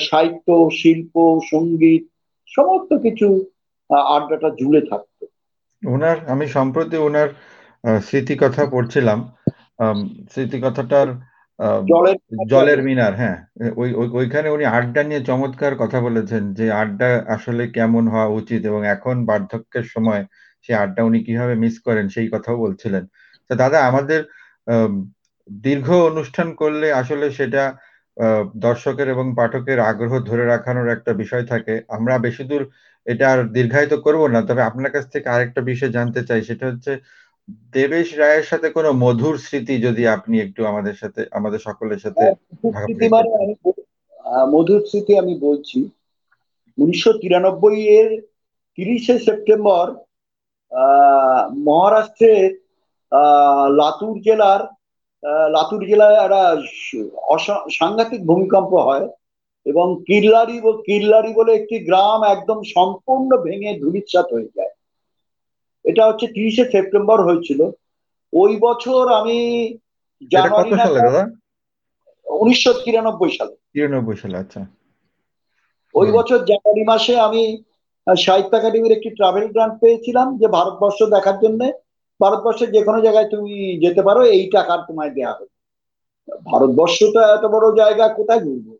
সাহিত্য, 0.00 0.70
শিল্প, 0.72 1.40
সংগীত, 1.50 2.04
সমস্ত 2.46 2.90
কিছু 3.02 3.44
আড্ডাটা 3.90 4.50
জুড়ে 4.50 4.80
থাকতো। 4.80 5.26
ওনার, 5.82 6.16
আমি 6.28 6.46
সম্প্রতি 6.46 6.96
ওনার 6.96 7.28
স্মৃতি 8.00 8.34
কথা 8.40 8.66
পড়ছিলাম। 8.66 9.18
স্মৃতি 10.30 10.60
কথাটার 10.60 11.08
জলের 11.88 12.16
জলের 12.48 12.80
মিনার 12.82 13.14
হ্যাঁ। 13.16 13.38
ওই 13.76 13.88
ওইখানে 14.18 14.48
উনি 14.50 14.64
আড্ডা 14.70 15.02
নিয়ে 15.02 15.20
চমৎকার 15.20 15.72
কথা 15.82 15.98
বলেছেন 16.00 16.42
যে 16.54 16.66
আড্ডা 16.74 17.08
আসলে 17.36 17.62
কেমন 17.76 18.04
হওয়া 18.08 18.28
উচিত 18.30 18.60
এবং 18.64 18.80
এখন 18.86 19.16
বার্ধক্যের 19.26 19.86
সময় 19.94 20.22
সেই 20.64 20.76
আড্ডা 20.76 21.00
উনি 21.04 21.18
কীভাবে 21.26 21.54
মিস 21.54 21.76
করেন 21.86 22.06
সেই 22.08 22.28
কথাও 22.30 22.56
বলছিলেন। 22.56 23.04
তো 23.50 23.52
দাদা 23.54 23.78
আমাদের 23.90 24.20
দীর্ঘ 25.48 25.88
অনুষ্ঠান 26.10 26.48
করলে 26.60 26.86
আসলে 26.92 27.26
সেটা 27.30 27.62
দর্শকের 28.66 29.08
এবং 29.08 29.26
পাঠকের 29.36 29.78
আগ্রহ 29.90 30.12
ধরে 30.20 30.44
রাখানোর 30.44 30.88
একটা 30.88 31.12
বিষয় 31.22 31.44
থাকে। 31.52 31.74
আমরা 31.96 32.14
বেশি 32.26 32.42
দূর 32.50 32.62
এটা 33.06 33.24
আর 33.32 33.40
দীর্ঘায়িত 33.56 33.92
করব 34.06 34.20
না 34.34 34.40
তবে 34.48 34.62
আপনার 34.62 34.90
কাছ 34.94 35.04
থেকে 35.14 35.26
আরেকটা 35.28 35.60
বিষয় 35.70 35.90
জানতে 35.98 36.20
চাই 36.28 36.40
সেটা 36.48 36.64
হচ্ছে 36.70 36.92
দেবেশ 37.48 38.08
রায়ের 38.18 38.46
সাথে 38.50 38.68
কোনো 38.70 38.90
মধুর 39.04 39.36
স্মৃতি 39.38 39.74
যদি 39.82 40.02
আপনি 40.06 40.36
একটু 40.40 40.60
আমাদের 40.66 40.94
সাথে 40.94 41.20
আমাদের 41.30 41.60
সকলের 41.68 42.00
সাথে 42.00 42.24
মানে 43.14 43.30
মধুর 44.52 44.80
স্মৃতি 44.86 45.12
আমি 45.18 45.34
বলছি। 45.38 45.78
উনিশশো 46.78 47.10
তিরানব্বই 47.12 47.78
এর 47.98 48.08
তিরিশে 48.78 49.14
সেপ্টেম্বর 49.18 49.86
মহারাষ্ট্রের 51.66 52.50
লাতুর 53.80 54.16
জেলার 54.20 54.62
লাতুর 55.50 55.82
জেলায় 55.86 56.18
একটা 56.24 56.42
সাংঘাতিক 57.78 58.20
ভূমিকম্প 58.26 58.72
হয় 58.88 59.06
এবং 59.66 59.86
কিল্লারি 60.06 60.56
কিল্লারি 60.86 61.30
বলে 61.34 61.50
একটি 61.54 61.76
গ্রাম 61.78 62.20
একদম 62.24 62.58
সম্পূর্ণ 62.74 63.30
ভেঙে 63.36 63.70
ধুলিচ্ছাত 63.78 64.28
হয়ে 64.32 64.54
যায়। 64.56 64.73
এটা 65.84 66.06
হচ্ছে 66.06 66.26
তিরিশে 66.26 66.64
সেপ্টেম্বর 66.70 67.22
হয়েছিল। 67.22 67.70
ওই 68.32 68.56
বছর 68.56 69.12
আমি 69.12 69.38
জানুয়ারি 70.30 70.70
উনিশশো 72.26 72.72
তিরানব্বই 72.72 73.30
সালে। 73.30 73.54
তিরানব্বই 73.72 74.16
সালে 74.16 74.36
আচ্ছা। 74.38 74.66
ওই 75.94 76.10
বছর 76.10 76.38
জানুয়ারি 76.44 76.84
মাসে 76.84 77.16
আমি 77.18 77.62
সাহিত্য 78.18 78.56
একাডেমির 78.56 78.92
একটি 78.92 79.10
ট্রাভেল 79.10 79.48
গ্রান্ট 79.48 79.80
পেয়েছিলাম 79.80 80.38
যে 80.38 80.46
ভারতবর্ষ 80.48 81.02
দেখার 81.04 81.38
জন্য। 81.40 81.60
ভারতবর্ষের 82.20 82.72
যে 82.72 82.84
কোনো 82.84 83.00
জায়গায় 83.00 83.28
তুমি 83.30 83.78
যেতে 83.78 84.02
পারো 84.02 84.22
এই 84.24 84.50
টাকার 84.50 84.78
তোমায় 84.88 85.10
দেওয়া 85.10 85.34
হবে। 85.34 85.46
ভারতবর্ষটা 86.44 87.22
এত 87.34 87.44
বড় 87.44 87.76
জায়গা 87.76 88.08
কোথায় 88.08 88.40
ঘুরবো? 88.40 88.72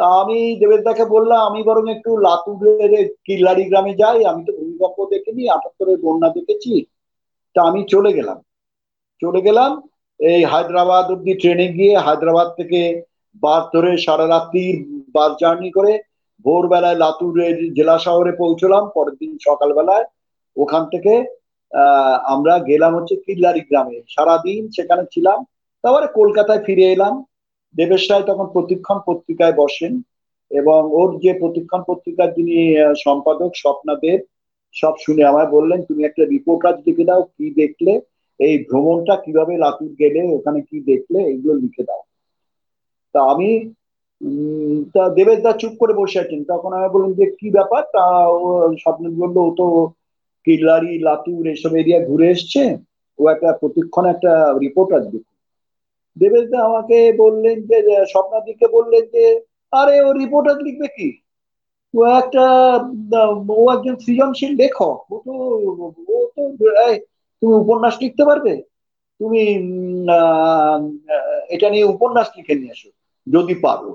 তা 0.00 0.06
আমি 0.22 0.38
দেবেদাকে 0.60 1.04
বললাম, 1.04 1.40
আমি 1.48 1.60
বরং 1.62 1.84
একটু 1.90 2.10
লাতুরের 2.16 2.92
কিল্লারি 3.26 3.64
গ্রামে 3.64 3.92
যাই, 3.94 4.20
আমি 4.30 4.42
তো 4.44 4.52
ভূমিকম্প 4.58 4.98
দেখিনি, 5.10 5.42
আটাত্তরের 5.48 5.98
বন্যা 6.04 6.28
দেখেছি। 6.36 6.72
তা 7.54 7.60
আমি 7.70 7.80
চলে 7.88 8.10
গেলাম। 8.12 8.38
চলে 9.22 9.40
গেলাম, 9.46 9.70
এই 10.20 10.42
হায়দ্রাবাদ 10.44 11.06
অব্দি 11.10 11.32
ট্রেনে 11.34 11.66
গিয়ে 11.72 11.92
হায়দ্রাবাদ 12.06 12.48
থেকে 12.58 12.80
বাস 13.42 13.62
ধরে 13.74 13.90
সারা 13.98 14.26
রাত্রি 14.28 14.64
বাস 15.14 15.32
জার্নি 15.40 15.70
করে 15.70 15.92
ভোরবেলায় 16.44 16.98
লাতুরের 17.02 17.56
জেলা 17.74 17.96
শহরে 18.06 18.32
পৌঁছলাম, 18.32 18.82
পরের 18.94 19.16
দিন 19.20 19.32
সকালবেলায়। 19.46 20.04
ওখান 20.56 20.82
থেকে 20.92 21.14
আমরা 22.24 22.54
গেলাম 22.58 22.92
হচ্ছে 22.96 23.14
কিল্লারি 23.26 23.60
গ্রামে। 23.60 23.96
সারাদিন 24.14 24.62
সেখানে 24.76 25.04
ছিলাম। 25.14 25.38
তারপরে 25.82 26.06
কলকাতায় 26.18 26.62
ফিরে 26.66 26.86
এলাম। 26.92 27.14
দেবেশ 27.76 28.10
রায় 28.10 28.22
তখন 28.22 28.46
প্রতিক্ষণ 28.46 28.98
পত্রিকায় 29.06 29.52
বসেন 29.52 30.02
এবং 30.50 30.90
ওর 30.92 31.18
যে 31.18 31.32
প্রতিক্ষণ 31.32 31.82
পত্রিকার 31.86 32.34
যিনি 32.34 32.76
সম্পাদক 33.04 33.50
স্বপ্না 33.54 33.94
দেব, 33.94 34.20
সব 34.72 34.92
শুনে 35.00 35.24
আমায় 35.24 35.46
বললেন, 35.46 35.82
তুমি 35.82 36.04
একটা 36.04 36.24
রিপোর্ট 36.24 36.66
আজ 36.66 36.76
লিখে 36.86 37.04
দাও, 37.04 37.22
কি 37.22 37.50
দেখলে? 37.50 38.00
এই 38.38 38.64
ভ্রমণটা 38.64 39.16
কীভাবে 39.16 39.56
লাতুর 39.56 39.92
গেলে, 39.98 40.22
ওখানে 40.22 40.60
কি 40.60 40.80
দেখলে? 40.80 41.18
এইগুলো 41.18 41.54
লিখে 41.54 41.82
দাও। 41.82 42.02
তা 43.12 43.20
আমি 43.20 43.74
তা 44.94 45.08
দেবেশ 45.08 45.38
দা 45.38 45.52
চুপ 45.52 45.72
করে 45.78 45.92
বসে 45.92 46.20
আছেন। 46.20 46.44
তখন 46.44 46.72
আমি 46.72 46.88
বললাম 46.88 47.12
যে, 47.12 47.36
কি 47.40 47.50
ব্যাপার? 47.50 47.82
তা 47.82 48.28
ও, 48.28 48.72
স্বপ্ন 48.76 49.10
বলল, 49.10 49.36
ও 49.38 49.54
তো 49.56 49.86
কিলারি 50.44 50.98
লাতুর, 50.98 51.46
এসব 51.46 51.76
এরিয়া 51.76 52.06
ঘুরে 52.06 52.30
এসছে। 52.30 52.76
ও 53.18 53.28
একটা 53.28 53.52
প্রতিক্ষণ 53.52 54.04
একটা 54.06 54.54
রিপোর্ট 54.60 54.92
আসবে 54.92 55.18
দেবেশ 56.16 56.46
আমাকে 56.60 56.98
বললেন 57.18 57.56
যে 57.62 57.76
স্বপ্নাদিকে 58.06 58.66
বললেন 58.68 59.04
যে 59.12 59.24
আরে 59.72 59.96
ও 60.00 60.12
রিপোর্টার 60.12 60.56
লিখবে 60.62 60.88
কি? 60.88 61.08
ও 61.94 62.04
একটা 62.20 62.44
ও 63.54 63.62
একজন 63.70 63.94
সৃজনশীল 63.96 64.52
লেখক। 64.56 64.98
ও 65.12 65.16
তো 65.24 65.32
ও 66.08 66.16
তো 66.34 66.42
তুমি 67.42 67.54
উপন্যাস 67.54 67.94
লিখতে 68.00 68.22
পারবে? 68.24 68.52
তুমি 69.20 69.40
এটা 71.48 71.68
নিয়ে 71.70 71.86
উপন্যাস 71.86 72.28
লিখে 72.36 72.54
নিয়ে 72.54 72.70
আসো 72.70 72.88
যদি 73.26 73.54
পারো। 73.62 73.90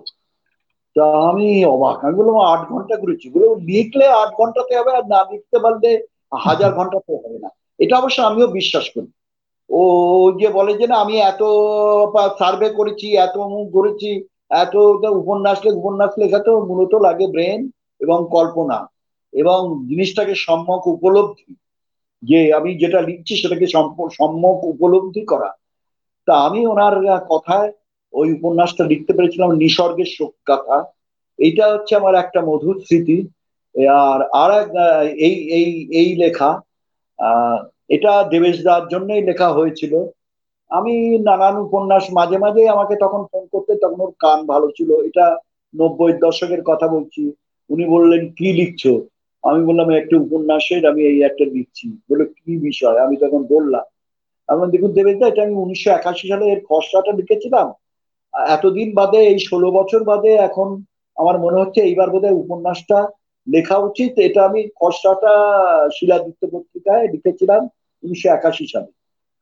তা 0.96 1.06
আমি 1.30 1.48
অবাক। 1.66 1.98
আমি 2.04 2.16
বললাম 2.16 2.38
আট 2.46 2.62
ঘণ্টা 2.70 2.96
করেছি 2.96 3.26
বলে 3.30 3.48
লিখলে 3.66 4.06
আট 4.22 4.32
ঘন্টাতে 4.34 4.74
হবে 4.80 4.92
আর 4.92 5.06
না 5.06 5.20
লিখতে 5.32 5.58
পারলে 5.60 5.90
হাজার 6.46 6.72
ঘন্টাতে 6.78 7.12
হবে 7.16 7.38
না। 7.40 7.50
এটা 7.80 7.94
অবশ্য 7.98 8.18
আমিও 8.22 8.48
বিশ্বাস 8.50 8.86
করি। 8.90 9.10
ও 9.70 9.82
যে 10.40 10.48
বলে 10.50 10.74
যে, 10.74 10.86
না, 10.88 10.96
আমি 10.96 11.16
এত 11.32 11.42
সার্ভে 12.40 12.70
করেছি, 12.70 13.08
এত 13.18 13.36
মুখ 13.54 13.66
করেছি 13.74 14.10
এত 14.56 14.74
উপন্যাস 15.22 15.58
লেখ 15.66 15.74
উপন্যাস 15.76 16.12
লেখা 16.18 16.40
তো 16.40 16.52
মূলত 16.70 16.94
লাগে 17.06 17.26
ব্রেন 17.28 17.60
এবং 18.02 18.20
কল্পনা 18.32 18.78
এবং 19.34 19.60
জিনিসটাকে 19.90 20.34
সম্যক 20.46 20.84
উপলব্ধি। 20.88 21.48
যে 22.24 22.40
আমি 22.54 22.70
যেটা 22.82 23.00
লিখছি 23.02 23.34
সেটাকে 23.36 23.66
সম্যক 24.18 24.58
উপলব্ধি 24.74 25.24
করা। 25.26 25.50
তা 26.28 26.34
আমি 26.48 26.62
ওনার 26.66 26.96
কথায় 27.30 27.70
ওই 28.14 28.28
উপন্যাসটা 28.38 28.84
লিখতে 28.86 29.12
পেরেছিলাম, 29.14 29.50
নিসর্গের 29.56 30.10
শোক 30.16 30.34
কথা 30.48 30.76
এইটা 31.40 31.64
হচ্ছে 31.74 31.94
আমার 31.96 32.14
একটা 32.16 32.40
মধুর 32.42 32.78
স্মৃতি। 32.80 33.18
আর 34.04 34.20
আর 34.44 34.52
এই 35.20 35.36
এই 35.58 35.68
এই 36.00 36.10
লেখা, 36.16 36.50
আহ 37.20 37.60
এটা 37.90 38.24
দেবেশদার 38.24 38.88
জন্যই 38.88 39.22
লেখা 39.22 39.50
হয়েছিল। 39.54 39.94
আমি 40.72 40.94
নানান 41.20 41.58
উপন্যাস 41.58 42.04
মাঝে 42.12 42.38
মাঝে 42.38 42.70
আমাকে 42.70 42.96
তখন 42.96 43.22
ফোন 43.32 43.44
করতে, 43.52 43.76
তখন 43.76 44.00
ওর 44.02 44.12
কান 44.20 44.46
ভালো 44.46 44.68
ছিল। 44.78 44.90
এটা 45.02 45.38
নব্বই 45.74 46.14
দশকের 46.14 46.62
কথা 46.66 46.88
বলছি। 46.88 47.32
উনি 47.70 47.86
বললেন, 47.86 48.30
কি 48.30 48.54
লিখছো? 48.54 49.06
আমি 49.44 49.66
বললাম, 49.66 49.90
একটা 49.92 50.16
উপন্যাসের 50.18 50.86
আমি 50.86 51.02
এই 51.06 51.22
একটা 51.22 51.46
লিখছি। 51.46 51.98
বলে, 52.10 52.26
কি 52.26 52.58
বিষয়? 52.58 52.98
আমি 53.00 53.16
তখন 53.18 53.42
বললাম, 53.44 53.86
আমি 54.50 54.72
দেখুন 54.72 54.92
দেবেশদা, 54.94 55.28
এটা 55.28 55.44
আমি 55.44 55.54
উনিশশো 55.54 55.92
একাশি 55.92 56.28
সালে 56.28 56.46
এর 56.46 56.60
খসড়াটা 56.70 57.12
লিখেছিলাম। 57.12 57.68
এতদিন 58.50 58.96
বাদে, 58.96 59.18
এই 59.18 59.40
ষোলো 59.40 59.72
বছর 59.72 60.04
বাদে 60.04 60.32
এখন 60.48 60.84
আমার 61.18 61.40
মনে 61.40 61.60
হচ্ছে 61.60 61.80
এইবার 61.82 62.10
বোধহয় 62.10 62.34
উপন্যাসটা 62.34 63.08
লেখা 63.48 63.78
উচিত, 63.80 64.12
এটা 64.20 64.40
আমি 64.44 64.62
খসড়াটা 64.80 65.34
শিলাদিত্য 65.96 66.42
পত্রিকায় 66.54 67.06
লিখেছিলাম 67.14 67.62
উনিশশো 68.04 68.28
একাশি 68.30 68.66
সালে। 68.68 68.92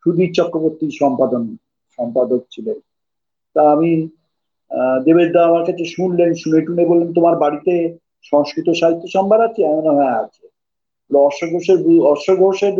সুধীর 0.03 0.31
চক্রবর্তী 0.33 0.85
সম্পাদন, 1.01 1.43
সম্পাদক 1.99 2.41
ছিলেন। 2.51 2.77
তা 3.55 3.61
আমি 3.71 3.91
দেবেশদা 5.05 5.41
আমার 5.45 5.63
কাছে 5.65 5.83
শুনলেন, 5.87 6.29
শুনে 6.33 6.59
টুনে 6.61 6.83
বললেন, 6.85 7.09
তোমার 7.13 7.35
বাড়িতে 7.37 7.73
সংস্কৃত 8.23 8.67
সাহিত্য 8.79 9.05
সম্ভার 9.15 9.39
আছে? 9.41 9.61
এমন 9.65 9.85
হ্যাঁ 9.97 10.15
আছে। 10.21 10.43
অশ্ব 11.11 11.41
ঘোষের 11.51 11.79
ঘোষের 12.37 12.75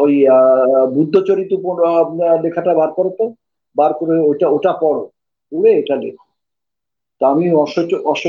ওই 0.00 0.14
বুদ্ধচরিত 0.94 1.52
লেখাটা 2.44 2.72
বার 2.74 2.90
করো 2.96 3.10
তো। 3.18 3.24
বার 3.76 3.92
করে 3.94 4.14
ওটা 4.30 4.46
ওটা 4.48 4.72
পড়ো। 4.80 5.04
পড়ে 5.52 5.70
এটা 5.80 5.94
লেখো। 5.96 6.25
তা 7.20 7.24
আমি 7.28 7.44
অশ্ব 7.54 7.76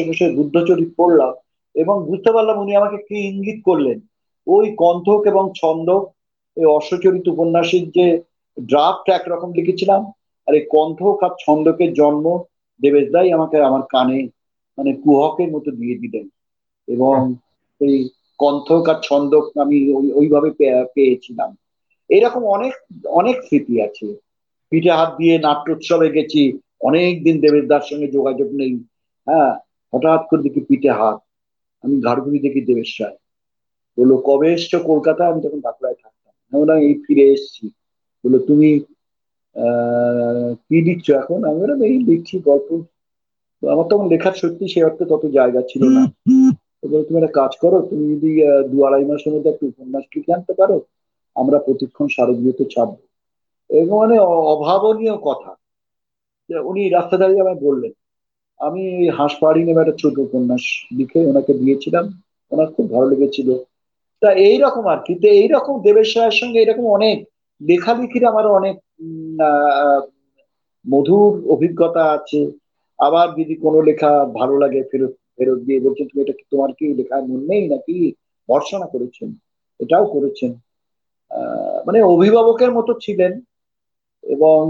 ঘোষের 0.05 0.31
বুদ্ধচরিত 0.35 0.89
পড়লাম 0.97 1.33
এবং 1.75 1.95
বুঝতে 2.05 2.29
পারলাম 2.31 2.55
উনি 2.59 2.71
আমাকে 2.75 2.97
কি 2.97 3.17
ইঙ্গিত 3.27 3.59
করলেন। 3.65 3.97
ওই 4.47 4.65
কণ্ঠক 4.77 5.21
এবং 5.25 5.43
ছন্দ, 5.55 5.87
এই 6.57 6.65
অশ্বচরিত 6.77 7.25
উপন্যাসের 7.27 7.83
যে 7.91 8.05
ড্রাফট 8.57 9.05
একরকম 9.09 9.49
লিখেছিলাম, 9.53 10.01
আর 10.47 10.53
এই 10.55 10.63
কণ্ঠক 10.69 11.17
আর 11.23 11.33
ছন্দকের 11.39 11.93
জন্ম 11.93 12.25
দেবেশদাই 12.81 13.29
আমাকে 13.31 13.55
আমার 13.61 13.83
কানে 13.89 14.19
মানে 14.77 14.91
কুহকের 14.93 15.49
মতো 15.51 15.69
দিয়ে 15.71 15.97
দিলেন। 15.97 16.25
এবং 16.87 17.15
এই 17.81 17.97
কণ্ঠক 18.39 18.83
আর 18.89 18.99
ছন্দক 19.03 19.45
আমি 19.57 19.77
ওইভাবে 20.11 20.49
পেয়েছিলাম। 20.95 21.49
এরকম 22.09 22.43
অনেক 22.45 22.73
অনেক 23.11 23.35
স্মৃতি 23.41 23.75
আছে। 23.81 24.07
পিঠে 24.71 24.91
হাত 24.91 25.09
দিয়ে 25.17 25.35
নাট্যোৎসবে 25.37 26.07
গেছি 26.09 26.41
অনেক 26.81 27.13
দিন 27.25 27.35
দেবেশদার 27.45 27.83
সঙ্গে 27.89 28.07
যোগাযোগ 28.17 28.49
নেই। 28.59 28.73
হ্যাঁ 29.27 29.53
হঠাৎ 29.93 30.21
করে 30.29 30.41
দেখি 30.45 30.61
পিঠে 30.69 30.91
হাত। 30.99 31.17
আমি 31.83 31.95
ঘাড়গুড়ি 32.05 32.39
দেখি 32.45 32.61
দেবেশ 32.69 32.91
রায় 33.01 33.17
বলল, 33.97 34.11
কবে 34.27 34.47
এসছো 34.55 34.77
কলকাতা? 34.89 35.23
আমি 35.31 35.39
তখন 35.45 35.59
বাঁকুড়ায় 35.67 35.97
থাকতাম। 36.03 36.33
আমরা 36.53 36.73
এই 36.87 36.93
ফিরে 37.05 37.25
এসছি। 37.35 37.63
বলল, 38.23 38.35
তুমি 38.49 38.69
কি 40.67 40.77
লিখছো 40.87 41.11
এখন? 41.21 41.39
আমি 41.47 41.57
বললাম, 41.61 41.79
এই 41.89 41.97
লিখছি 42.09 42.35
গল্প। 42.49 42.69
আমার 43.63 43.87
তখন 43.91 44.05
লেখার 44.13 44.35
সত্যি 44.41 44.65
সে 44.73 44.79
অর্থে 44.87 45.05
তত 45.11 45.23
জায়গা 45.37 45.61
ছিল 45.71 45.83
না। 45.97 46.03
তুমি 47.07 47.17
একটা 47.19 47.33
কাজ 47.39 47.51
করো, 47.63 47.77
তুমি 47.89 48.03
যদি 48.13 48.31
দু 48.71 48.77
আড়াই 48.87 49.05
মাসের 49.09 49.31
মধ্যে 49.33 49.49
একটা 49.51 49.65
উপন্যাস 49.71 50.05
লিখে 50.13 50.35
আনতে 50.37 50.53
পারো, 50.59 50.77
আমরা 51.35 51.57
প্রতিক্ষণ 51.65 52.07
শারদীয়তে 52.15 52.65
ছাপবো। 52.73 53.03
এরকম 53.69 53.97
মানে 54.03 54.15
অভাবনীয় 54.53 55.15
কথা। 55.27 55.51
উনি 56.49 56.89
রাস্তা 56.89 57.15
দাঁড়িয়ে 57.17 57.41
আমায় 57.41 57.59
বললেন, 57.61 57.91
আমি 58.59 58.83
হাঁস 59.09 59.33
পাহাড়ি 59.41 59.61
নেমে 59.63 59.81
একটা 59.81 59.95
ছোট 59.97 60.15
উপন্যাস 60.17 60.63
লিখে 60.97 61.19
ওনাকে 61.25 61.51
দিয়েছিলাম, 61.53 62.05
ওনার 62.51 62.67
খুব 62.75 62.85
ভালো 62.91 63.07
লেগেছিল। 63.09 63.49
তা 64.21 64.29
এইরকম 64.31 64.83
আর 64.87 64.99
কি। 65.05 65.13
তো 65.15 65.27
এইরকম 65.27 65.75
দেবেশ 65.81 66.09
সঙ্গে 66.31 66.59
এরকম 66.61 66.85
অনেক 66.87 67.17
লেখালেখির 67.61 68.25
আমার 68.25 68.45
অনেক 68.47 68.75
মধুর 70.85 71.31
অভিজ্ঞতা 71.49 72.03
আছে। 72.11 72.39
আবার 72.99 73.27
যদি 73.39 73.55
কোনো 73.55 73.81
লেখা 73.81 74.11
ভালো 74.25 74.55
লাগে, 74.57 74.81
ফেরত 74.91 75.13
ফেরত 75.37 75.59
দিয়ে 75.59 75.79
বলছেন, 75.79 76.05
তুমি 76.07 76.21
এটা 76.21 76.33
তোমার 76.51 76.71
কি 76.77 76.85
লেখার 76.93 77.23
মন 77.23 77.41
নেই 77.45 77.63
নাকি? 77.69 77.97
ভর্সনা 78.49 78.85
করেছেন। 78.85 79.29
এটাও 79.79 80.05
করেছেন। 80.05 80.51
মানে 81.85 82.01
অভিভাবকের 82.03 82.71
মতো 82.71 82.91
ছিলেন 83.01 83.41
এবং 84.23 84.61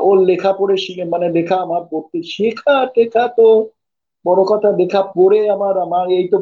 ওর 0.00 0.16
লেখা 0.24 0.52
পড়ে 0.52 0.76
শিখে 0.76 1.04
মানে 1.04 1.26
লেখা 1.28 1.56
আমার 1.56 1.82
পড়তে 1.90 2.18
শেখা 2.26 2.76
টেখা 2.94 3.24
তো। 3.36 3.48
বড় 4.24 4.40
কথা 4.44 4.68
লেখা 4.72 5.02
পড়ে 5.14 5.50
আমার 5.50 5.74
আমার 5.78 6.06
এই 6.10 6.24
তো 6.28 6.36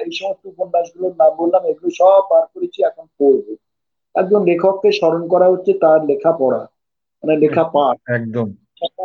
এই 0.00 0.12
সমস্ত 0.12 0.42
উপন্যাসগুলোর 0.46 1.14
নাম 1.18 1.32
বললাম 1.38 1.62
এগুলো 1.64 1.88
সব 1.98 2.22
বার 2.30 2.44
করেছি 2.54 2.78
এখন 2.84 3.06
পড়ব। 3.18 3.46
একজন 4.14 4.40
লেখককে 4.44 4.88
স্মরণ 4.92 5.22
করা 5.28 5.46
হচ্ছে 5.48 5.72
তার 5.80 6.00
লেখা 6.04 6.32
পড়া 6.32 6.62
মানে 7.22 7.34
লেখা 7.36 7.64
পাঠ। 7.74 7.96
একদম। 8.10 8.48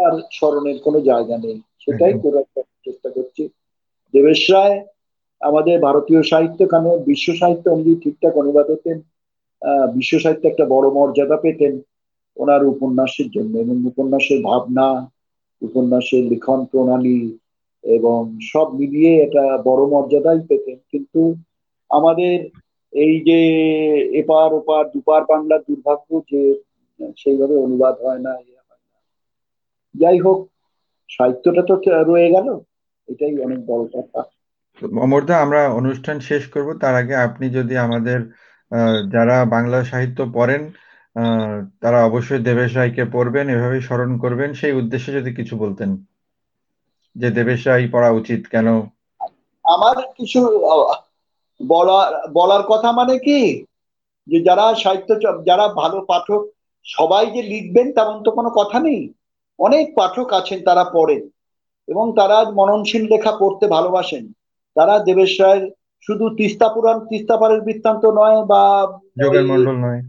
আর 0.01 0.13
স্মরণের 0.31 0.77
কোনো 0.83 0.99
জায়গা 1.01 1.35
নেই। 1.37 1.57
সেটাই 1.79 2.13
করে 2.23 2.39
চেষ্টা 2.85 3.09
করছি। 3.09 3.43
দেবেশ 4.13 4.49
রায় 4.51 4.77
আমাদের 5.41 5.75
ভারতীয় 5.79 6.21
সাহিত্য 6.23 6.59
কেন 6.67 6.85
বিশ্ব 7.05 7.27
সাহিত্য 7.33 7.65
উনি 7.69 7.93
ঠিকঠাক 8.03 8.33
অনুবাদ 8.37 8.67
হতেন। 8.71 8.97
বিশ্ব 9.93 10.13
সাহিত্যে 10.19 10.47
একটা 10.49 10.65
বড় 10.65 10.87
মর্যাদা 10.89 11.37
পেতেন। 11.37 11.73
ওনার 12.37 12.61
উপন্যাসের 12.63 13.29
জন্য 13.31 13.53
এবং 13.57 13.75
উপন্যাসের 13.85 14.39
ভাবনা, 14.43 14.87
উপন্যাসের 15.61 16.23
লিখন 16.23 16.65
প্রণালী 16.65 17.37
এবং 17.83 18.19
সব 18.41 18.67
মিলিয়ে 18.73 19.11
এটা 19.23 19.43
বড় 19.65 19.81
মর্যাদাই 19.85 20.39
পেতেন। 20.49 20.77
কিন্তু 20.91 21.21
আমাদের 21.89 22.35
এই 22.93 23.15
যে 23.19 23.39
এপার 24.19 24.53
ওপার, 24.53 24.83
দুপার 24.89 25.21
বাংলার 25.21 25.59
দুর্ভাগ্য 25.59 26.09
যে 26.31 26.41
সেইভাবে 27.17 27.55
অনুবাদ 27.55 27.95
হয় 28.05 28.19
না 28.19 28.33
ইয়ে 28.39 28.53
যাই 29.95 30.19
হোক, 30.19 30.39
সাহিত্যটা 31.09 31.61
তো 31.61 31.73
রয়ে 32.03 32.29
গেল। 32.31 32.47
এটাই 33.07 33.39
অনেক 33.39 33.59
বড় 33.65 33.83
কথা। 33.93 34.21
অমরদা, 35.01 35.35
আমরা 35.41 35.61
অনুষ্ঠান 35.69 36.19
শেষ 36.19 36.43
করব। 36.47 36.69
তার 36.73 36.95
আগে 36.95 37.15
আপনি 37.15 37.45
যদি 37.49 37.77
আমাদের 37.77 38.19
যারা 39.11 39.45
বাংলা 39.45 39.83
সাহিত্য 39.83 40.19
পড়েন 40.33 40.61
তারা 41.81 41.99
অবশ্যই 42.05 42.41
দেবেশ 42.43 42.69
রায়কে 42.77 43.03
পড়বেন 43.05 43.49
এভাবেই 43.49 43.81
স্মরণ 43.81 44.11
করবেন। 44.17 44.53
সেই 44.53 44.71
উদ্দেশ্যে 44.71 45.11
যদি 45.13 45.31
কিছু 45.35 45.53
বলতেন 45.57 45.89
যে 47.15 47.27
দেবেশ 47.29 47.67
রায় 47.67 47.87
পড়া 47.91 48.09
উচিত 48.09 48.41
কেন? 48.47 48.67
আমার 49.65 49.95
কিছু 50.17 50.39
বলার 51.59 52.29
বলার 52.33 52.63
কথা 52.63 52.91
মানে 52.91 53.19
কি? 53.19 53.39
যে 54.27 54.39
যারা 54.41 54.75
সাহিত্য 54.75 55.09
যারা 55.45 55.67
ভালো 55.73 55.97
পাঠক 56.01 56.41
সবাই 56.85 57.25
যে 57.31 57.41
লিখবেন 57.43 57.87
তেমন 57.93 58.23
তো 58.23 58.31
কোনো 58.31 58.49
কথা 58.49 58.79
নেই। 58.79 59.01
অনেক 59.59 59.85
পাঠক 59.95 60.27
আছেন 60.33 60.59
তারা 60.63 60.83
পড়েন। 60.93 61.21
এবং 61.87 62.05
তারা 62.15 62.37
মননশীল 62.51 63.03
লেখা 63.03 63.31
পড়তে 63.39 63.67
ভালোবাসেন। 63.67 64.23
তারা 64.75 64.99
দেবেশ 64.99 65.41
রায়ের 65.41 65.63
শুধু 66.07 66.35
তিস্তা 66.35 66.67
পুরাণ 66.69 66.99
তিস্তা 66.99 67.37
পারের 67.37 67.61
বৃত্তান্ত 67.61 68.05
নয় 68.05 68.45
বা 68.45 68.61
ওই 69.29 69.43
মন্ডল 69.43 69.75
নয়। 69.75 70.01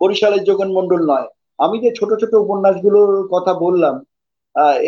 বরিশালের 0.00 0.42
যোগেন 0.48 0.70
মন্ডল 0.78 1.00
নয়। 1.12 1.28
আমি 1.58 1.76
যে 1.84 1.90
ছোট 1.98 2.10
ছোট 2.20 2.32
উপন্যাসগুলোর 2.44 3.12
কথা 3.34 3.52
বললাম 3.64 3.94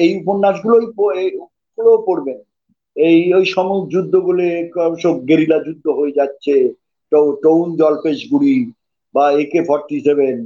এই 0.03 0.11
উপন্যাসগুলোই 0.23 0.85
এগুলো 1.23 1.93
পড়বেন। 2.09 2.39
এই, 2.97 3.19
ওই 3.39 3.45
সমুখ 3.55 3.83
যুদ্ধ 3.95 4.15
বলে 4.29 4.49
সব 5.03 5.15
গেরিলা 5.29 5.59
যুদ্ধ 5.67 5.87
হয়ে 5.99 6.17
যাচ্ছে 6.19 6.55
টৌন 7.45 7.69
জলপেশ 7.81 8.19
গুড়ি 8.33 8.57
বা 9.15 9.25
একে 9.43 9.61
ফর্টি 9.69 9.97
সেভেন। 10.07 10.37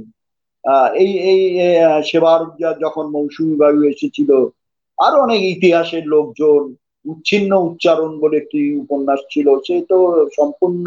এই 1.01 1.11
এই 1.31 1.41
সেবার 2.09 2.39
যখন 2.83 3.05
মৌসুমী 3.15 3.55
বায়ু 3.61 3.79
এসেছিল, 3.93 4.31
আরও 4.97 5.17
অনেক 5.25 5.41
ইতিহাসের 5.55 6.03
লোকজন, 6.13 6.61
উচ্ছিন্ন 7.05 7.51
উচ্চারণ 7.67 8.11
বলে 8.23 8.35
একটি 8.39 8.61
উপন্যাস 8.83 9.21
ছিল, 9.33 9.47
সে 9.65 9.75
তো 9.91 9.97
সম্পূর্ণ 10.37 10.85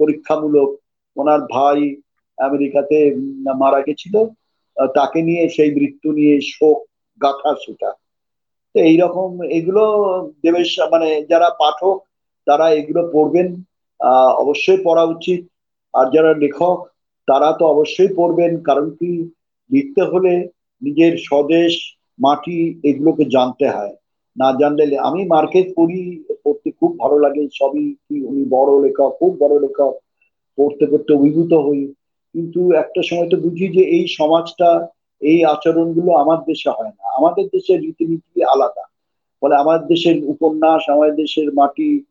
পরীক্ষামূলক। 0.00 0.68
ওনার 1.16 1.40
ভাই 1.54 1.80
আমেরিকাতে 2.48 2.96
মারা 3.62 3.80
গেছিল, 3.86 4.14
তাকে 4.76 5.18
নিয়ে 5.22 5.42
সেই 5.48 5.70
মৃত্যু 5.74 6.08
নিয়ে 6.12 6.34
শোক, 6.52 6.78
গাথা 7.20 7.50
সেটা। 7.62 7.90
তো 8.74 8.78
এইরকম 8.90 9.30
এগুলো 9.58 9.84
দেবেশ 10.42 10.68
মানে 10.92 11.08
যারা 11.30 11.48
পাঠক, 11.62 11.96
তারা 12.46 12.66
এগুলো 12.70 13.00
পড়বেন 13.14 13.48
অবশ্যই 14.42 14.80
পড়া 14.84 15.04
উচিত। 15.14 15.40
আর 15.94 16.06
যারা 16.14 16.32
লেখক, 16.34 16.78
তারা 17.28 17.48
তো 17.52 17.64
অবশ্যই 17.66 18.10
পড়বেন, 18.16 18.52
কারণ 18.62 18.86
কি, 18.90 19.10
লিখতে 19.70 20.02
হলে 20.02 20.32
নিজের 20.82 21.12
স্বদেশ, 21.28 21.72
মাটি, 22.18 22.58
এগুলোকে 22.90 23.24
জানতে 23.34 23.66
হয়। 23.68 23.94
না 24.36 24.48
জানলে 24.60 24.96
আমি 25.08 25.20
মার্কেট 25.24 25.66
পড়ি, 25.76 26.00
পড়তে 26.44 26.68
খুব 26.78 26.90
ভালো 26.98 27.16
লাগে, 27.18 27.42
সবই 27.58 27.86
কি 28.04 28.16
উনি 28.30 28.42
বড় 28.50 28.72
লেখক, 28.84 29.10
খুব 29.18 29.32
বড় 29.40 29.54
লেখক, 29.64 29.92
পড়তে 30.58 30.84
পড়তে 30.90 31.10
অভিভূত 31.18 31.52
হই। 31.66 31.82
কিন্তু 32.32 32.72
একটা 32.72 33.02
সময় 33.02 33.28
তো 33.28 33.36
বুঝি 33.36 33.68
যে 33.68 33.82
এই 33.82 34.06
সমাজটা, 34.08 34.88
এই 35.20 35.44
আচরণগুলো 35.44 36.12
আমার 36.12 36.38
দেশে 36.38 36.70
হয় 36.70 36.88
না। 36.88 37.16
আমাদের 37.16 37.44
দেশের 37.44 37.80
রীতিনীতি 37.80 38.44
আলাদা। 38.44 38.82
ফলে 39.40 39.54
আমাদের 39.56 39.86
দেশের 39.86 40.24
উপন্যাস, 40.24 40.90
আমাদের 40.90 41.14
দেশের 41.14 41.52
মাটি 41.52 42.04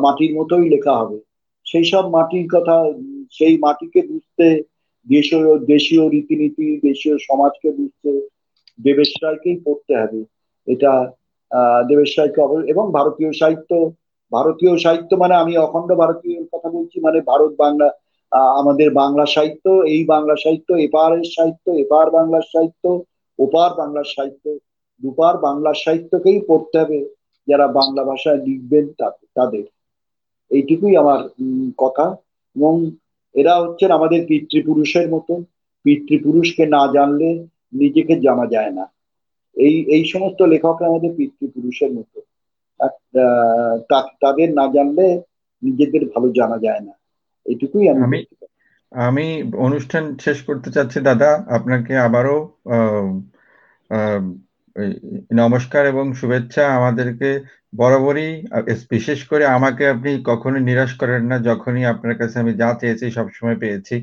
মাটির 0.00 0.34
মতোই 0.34 0.68
লেখা 0.68 0.92
হবে। 0.92 1.20
সেই 1.64 1.84
সব 1.84 2.08
মাটির 2.08 2.48
কথা, 2.52 2.92
সেই 3.30 3.58
মাটিকে 3.58 4.02
বুঝতে 4.06 4.62
দেশীয় 5.08 5.58
দেশীয় 5.58 6.08
রীতিনীতি, 6.08 6.80
দেশীয় 6.80 7.16
সমাজকে 7.18 7.70
বুঝতে 7.70 8.28
দেবেশ 8.82 9.12
রায়কেই 9.22 9.60
পড়তে 9.64 9.96
হবে। 9.96 10.24
এটা, 10.72 10.92
আহ, 11.50 11.88
দেবেশ 11.88 12.18
রায়কে 12.18 12.70
এবং 12.70 12.92
ভারতীয় 12.92 13.32
সাহিত্য 13.32 13.92
ভারতীয় 14.32 14.78
সাহিত্য 14.78 15.16
মানে 15.16 15.34
আমি 15.34 15.56
অখণ্ড 15.56 15.94
ভারতীয় 15.94 16.44
কথা 16.52 16.68
বলছি 16.68 17.00
মানে 17.00 17.20
ভারত 17.20 17.54
বাংলা 17.58 17.90
আমাদের 18.36 18.92
বাংলা 18.92 19.26
সাহিত্য, 19.26 19.70
এই 19.70 20.04
বাংলা 20.04 20.34
সাহিত্য, 20.36 20.74
এপারের 20.74 21.24
সাহিত্য, 21.24 21.70
এপার 21.70 22.10
বাংলার 22.10 22.42
সাহিত্য, 22.42 23.04
ওপার 23.38 23.74
বাংলার 23.74 24.04
সাহিত্য, 24.04 24.58
দুপার 25.02 25.38
বাংলা 25.38 25.72
সাহিত্যকেই 25.74 26.40
পড়তে 26.46 26.78
হবে 26.78 27.08
যারা 27.48 27.66
বাংলা 27.68 28.04
ভাষায় 28.04 28.36
লিখবেন 28.36 28.88
তাদের। 29.34 29.64
এইটুকুই 30.50 30.96
আমার 30.96 31.28
কথা। 31.78 32.16
এবং 32.56 32.90
এরা 33.34 33.60
হচ্ছেন 33.60 33.90
আমাদের 33.90 34.26
পিতৃপুরুষের 34.26 35.14
মতো। 35.14 35.42
পিতৃপুরুষকে 35.82 36.66
না 36.66 36.92
জানলে 36.92 37.46
নিজেকে 37.72 38.20
জানা 38.20 38.46
যায় 38.46 38.70
না। 38.70 38.92
এই 39.54 39.84
এই 39.84 40.04
সমস্ত 40.04 40.42
লেখকরা 40.42 40.86
আমাদের 40.86 41.10
পিতৃপুরুষের 41.16 41.92
মতো। 41.92 42.20
তাদের 44.20 44.54
না 44.54 44.66
জানলে 44.72 45.20
নিজেদের 45.62 46.04
ভালো 46.04 46.32
জানা 46.32 46.58
যায় 46.58 46.80
না। 46.80 46.92
এইটুকুই 47.46 47.84
আমি 47.96 48.18
আমি 48.92 49.26
অনুষ্ঠান 49.58 50.04
শেষ 50.16 50.38
করতে 50.42 50.68
চাচ্ছি 50.70 50.98
দাদা। 51.00 51.30
আপনাকে 51.48 51.92
আবারও 51.98 52.36
নমস্কার 55.34 55.82
এবং 55.86 56.06
শুভেচ্ছা 56.14 56.64
আমাদেরকে 56.78 57.28
বরাবরই। 57.76 58.30
বিশেষ 58.90 59.20
করে 59.28 59.44
আমাকে 59.56 59.82
আপনি 59.88 60.10
কখনো 60.24 60.58
নিরাশ 60.58 60.92
করেন 60.94 61.22
না 61.24 61.36
যখনই 61.40 61.84
আপনার 61.84 62.14
কাছে 62.18 62.36
আমি 62.38 62.52
যা 62.54 62.68
চেয়েছি 62.80 63.06
সবসময় 63.10 63.56
পেয়েছি। 63.56 63.96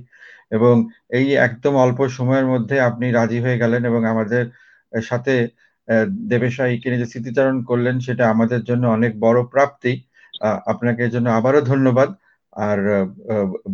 এবং 0.52 0.76
এই 1.10 1.28
একদম 1.48 1.74
অল্প 1.76 2.00
সময়ের 2.18 2.48
মধ্যে 2.48 2.76
আপনি 2.80 3.06
রাজি 3.12 3.40
হয়ে 3.40 3.58
গেলেন 3.58 3.82
এবং 3.86 4.02
আমাদের 4.06 4.44
সাথে 5.04 5.34
আহ, 5.88 6.06
দেবেশ 6.32 6.54
রায়কে 6.60 6.98
যে 6.98 7.06
স্মৃতিচারণ 7.06 7.58
করলেন 7.64 7.96
সেটা 8.00 8.24
আমাদের 8.30 8.62
জন্য 8.64 8.84
অনেক 8.88 9.12
বড় 9.20 9.40
প্রাপ্তি। 9.46 9.94
আহ, 10.42 10.58
আপনাকে 10.66 11.02
এর 11.04 11.12
জন্য 11.12 11.28
আবারও 11.30 11.62
ধন্যবাদ। 11.72 12.10
আর 12.62 12.80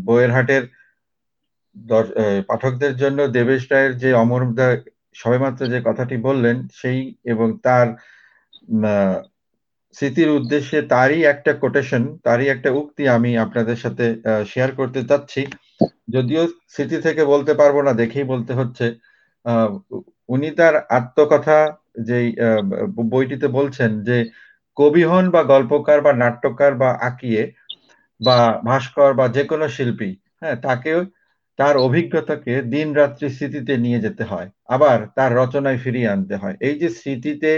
বইয়ের 0.05 0.31
হাটের 0.31 0.63
পাঠকদের 2.49 2.93
জন্য 2.95 3.19
দেবেশ 3.29 3.61
রায়ের 3.65 3.93
যে 3.97 4.09
অমরদা 4.15 4.67
সবেমাত্র 5.15 5.61
যে 5.67 5.79
কথাটি 5.87 6.15
বললেন 6.27 6.57
সেই 6.73 6.99
এবং 7.25 7.47
তার 7.63 7.87
স্মৃতির 9.97 10.29
উদ্দেশ্যে 10.31 10.79
তারই 10.89 11.19
একটা 11.33 11.51
কোটেশন 11.61 12.03
তারই 12.23 12.47
একটা 12.49 12.69
উক্তি 12.79 13.03
আমি 13.09 13.31
আপনাদের 13.45 13.77
সাথে 13.77 14.05
শেয়ার 14.47 14.69
করতে 14.75 14.99
চাচ্ছি। 15.09 15.41
যদিও 16.07 16.43
স্মৃতি 16.73 16.97
থেকে 17.05 17.21
বলতে 17.33 17.53
পারব 17.59 17.75
না 17.81 17.93
দেখেই 18.01 18.25
বলতে 18.25 18.51
হচ্ছে 18.59 18.85
উনি 20.29 20.49
তার 20.55 20.75
আত্মকথা 20.97 21.57
আহ, 22.39 22.61
বইটিতে 23.11 23.47
বলছেন 23.49 23.91
যে 24.03 24.17
কবি 24.77 25.03
হন 25.05 25.25
বা 25.31 25.41
গল্পকার 25.45 25.99
বা 26.01 26.11
নাট্যকার 26.15 26.71
বা 26.75 26.89
আঁকিয়ে 27.07 27.41
বা 28.21 28.37
ভাস্কর 28.65 29.11
বা 29.13 29.25
যে 29.35 29.43
কোনো 29.45 29.65
শিল্পী 29.69 30.09
হ্যাঁ 30.41 30.57
তাকেও 30.61 30.99
তার 31.59 31.75
অভিজ্ঞতাকে 31.79 32.53
দিন 32.73 32.87
রাত্রি 32.93 33.27
স্মৃতিতে 33.29 33.73
নিয়ে 33.77 33.99
যেতে 33.99 34.23
হয়। 34.23 34.47
আবার 34.67 34.97
তার 35.17 35.31
রচনায় 35.35 35.79
ফিরিয়ে 35.83 36.09
আনতে 36.09 36.35
হয়। 36.35 36.55
এই 36.61 36.75
যে 36.81 36.89
স্মৃতিতে 36.91 37.51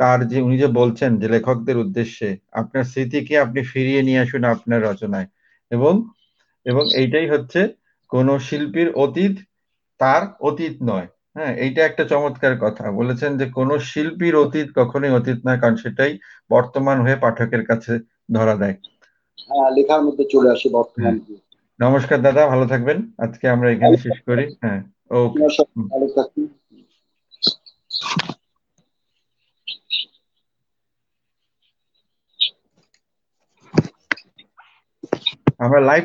তার 0.00 0.18
যে, 0.26 0.38
উনি 0.40 0.56
যে 0.58 0.68
বলছেন 0.80 1.10
যে, 1.20 1.26
লেখকদের 1.28 1.76
উদ্দেশ্যে, 1.76 2.28
আপনার 2.52 2.84
স্মৃতিকে 2.84 3.34
আপনি 3.38 3.60
ফিরিয়ে 3.64 4.02
নিয়ে 4.02 4.20
আসুন 4.20 4.42
আপনার 4.54 4.80
রচনায়। 4.82 5.28
এবং 5.70 5.94
এবং 6.66 6.84
এইটাই 6.94 7.28
হচ্ছে 7.28 7.60
কোন 8.12 8.28
শিল্পীর 8.40 8.88
অতীত 9.04 9.34
তার 10.00 10.22
অতীত 10.40 10.74
নয়। 10.82 11.06
হ্যাঁ 11.36 11.52
এইটা 11.64 11.80
একটা 11.84 12.04
চমৎকার 12.04 12.54
কথা। 12.60 12.84
বলেছেন 12.92 13.30
যে, 13.40 13.46
কোন 13.50 13.70
শিল্পীর 13.90 14.34
অতীত 14.36 14.68
কখনোই 14.76 15.12
অতীত 15.12 15.38
নয়, 15.46 15.60
কারণ 15.62 15.76
সেটাই 15.76 16.12
বর্তমান 16.50 16.96
হয়ে 17.00 17.16
পাঠকের 17.16 17.62
কাছে 17.66 17.92
ধরা 18.34 18.54
দেয়। 18.56 18.76
হ্যাঁ 19.38 19.68
লেখার 19.76 20.00
মধ্যে 20.06 20.24
চলে 20.32 20.48
আসে 20.50 20.68
বর্তমান 20.72 21.14
নমস্কার 21.80 22.18
দাদা 22.22 22.42
ভালো 22.46 22.64
থাকবেন। 22.66 22.98
আজকে 23.24 23.44
আমরা 23.48 23.68
এখানে 23.70 23.96
শেষ 24.04 24.16
করি। 24.26 24.44
হ্যাঁ 24.58 24.80
ওকে। 25.18 25.40
ভালো 25.90 26.06
থাকুন 26.14 26.44
আমরা 35.60 35.80
লাইভ 35.82 36.04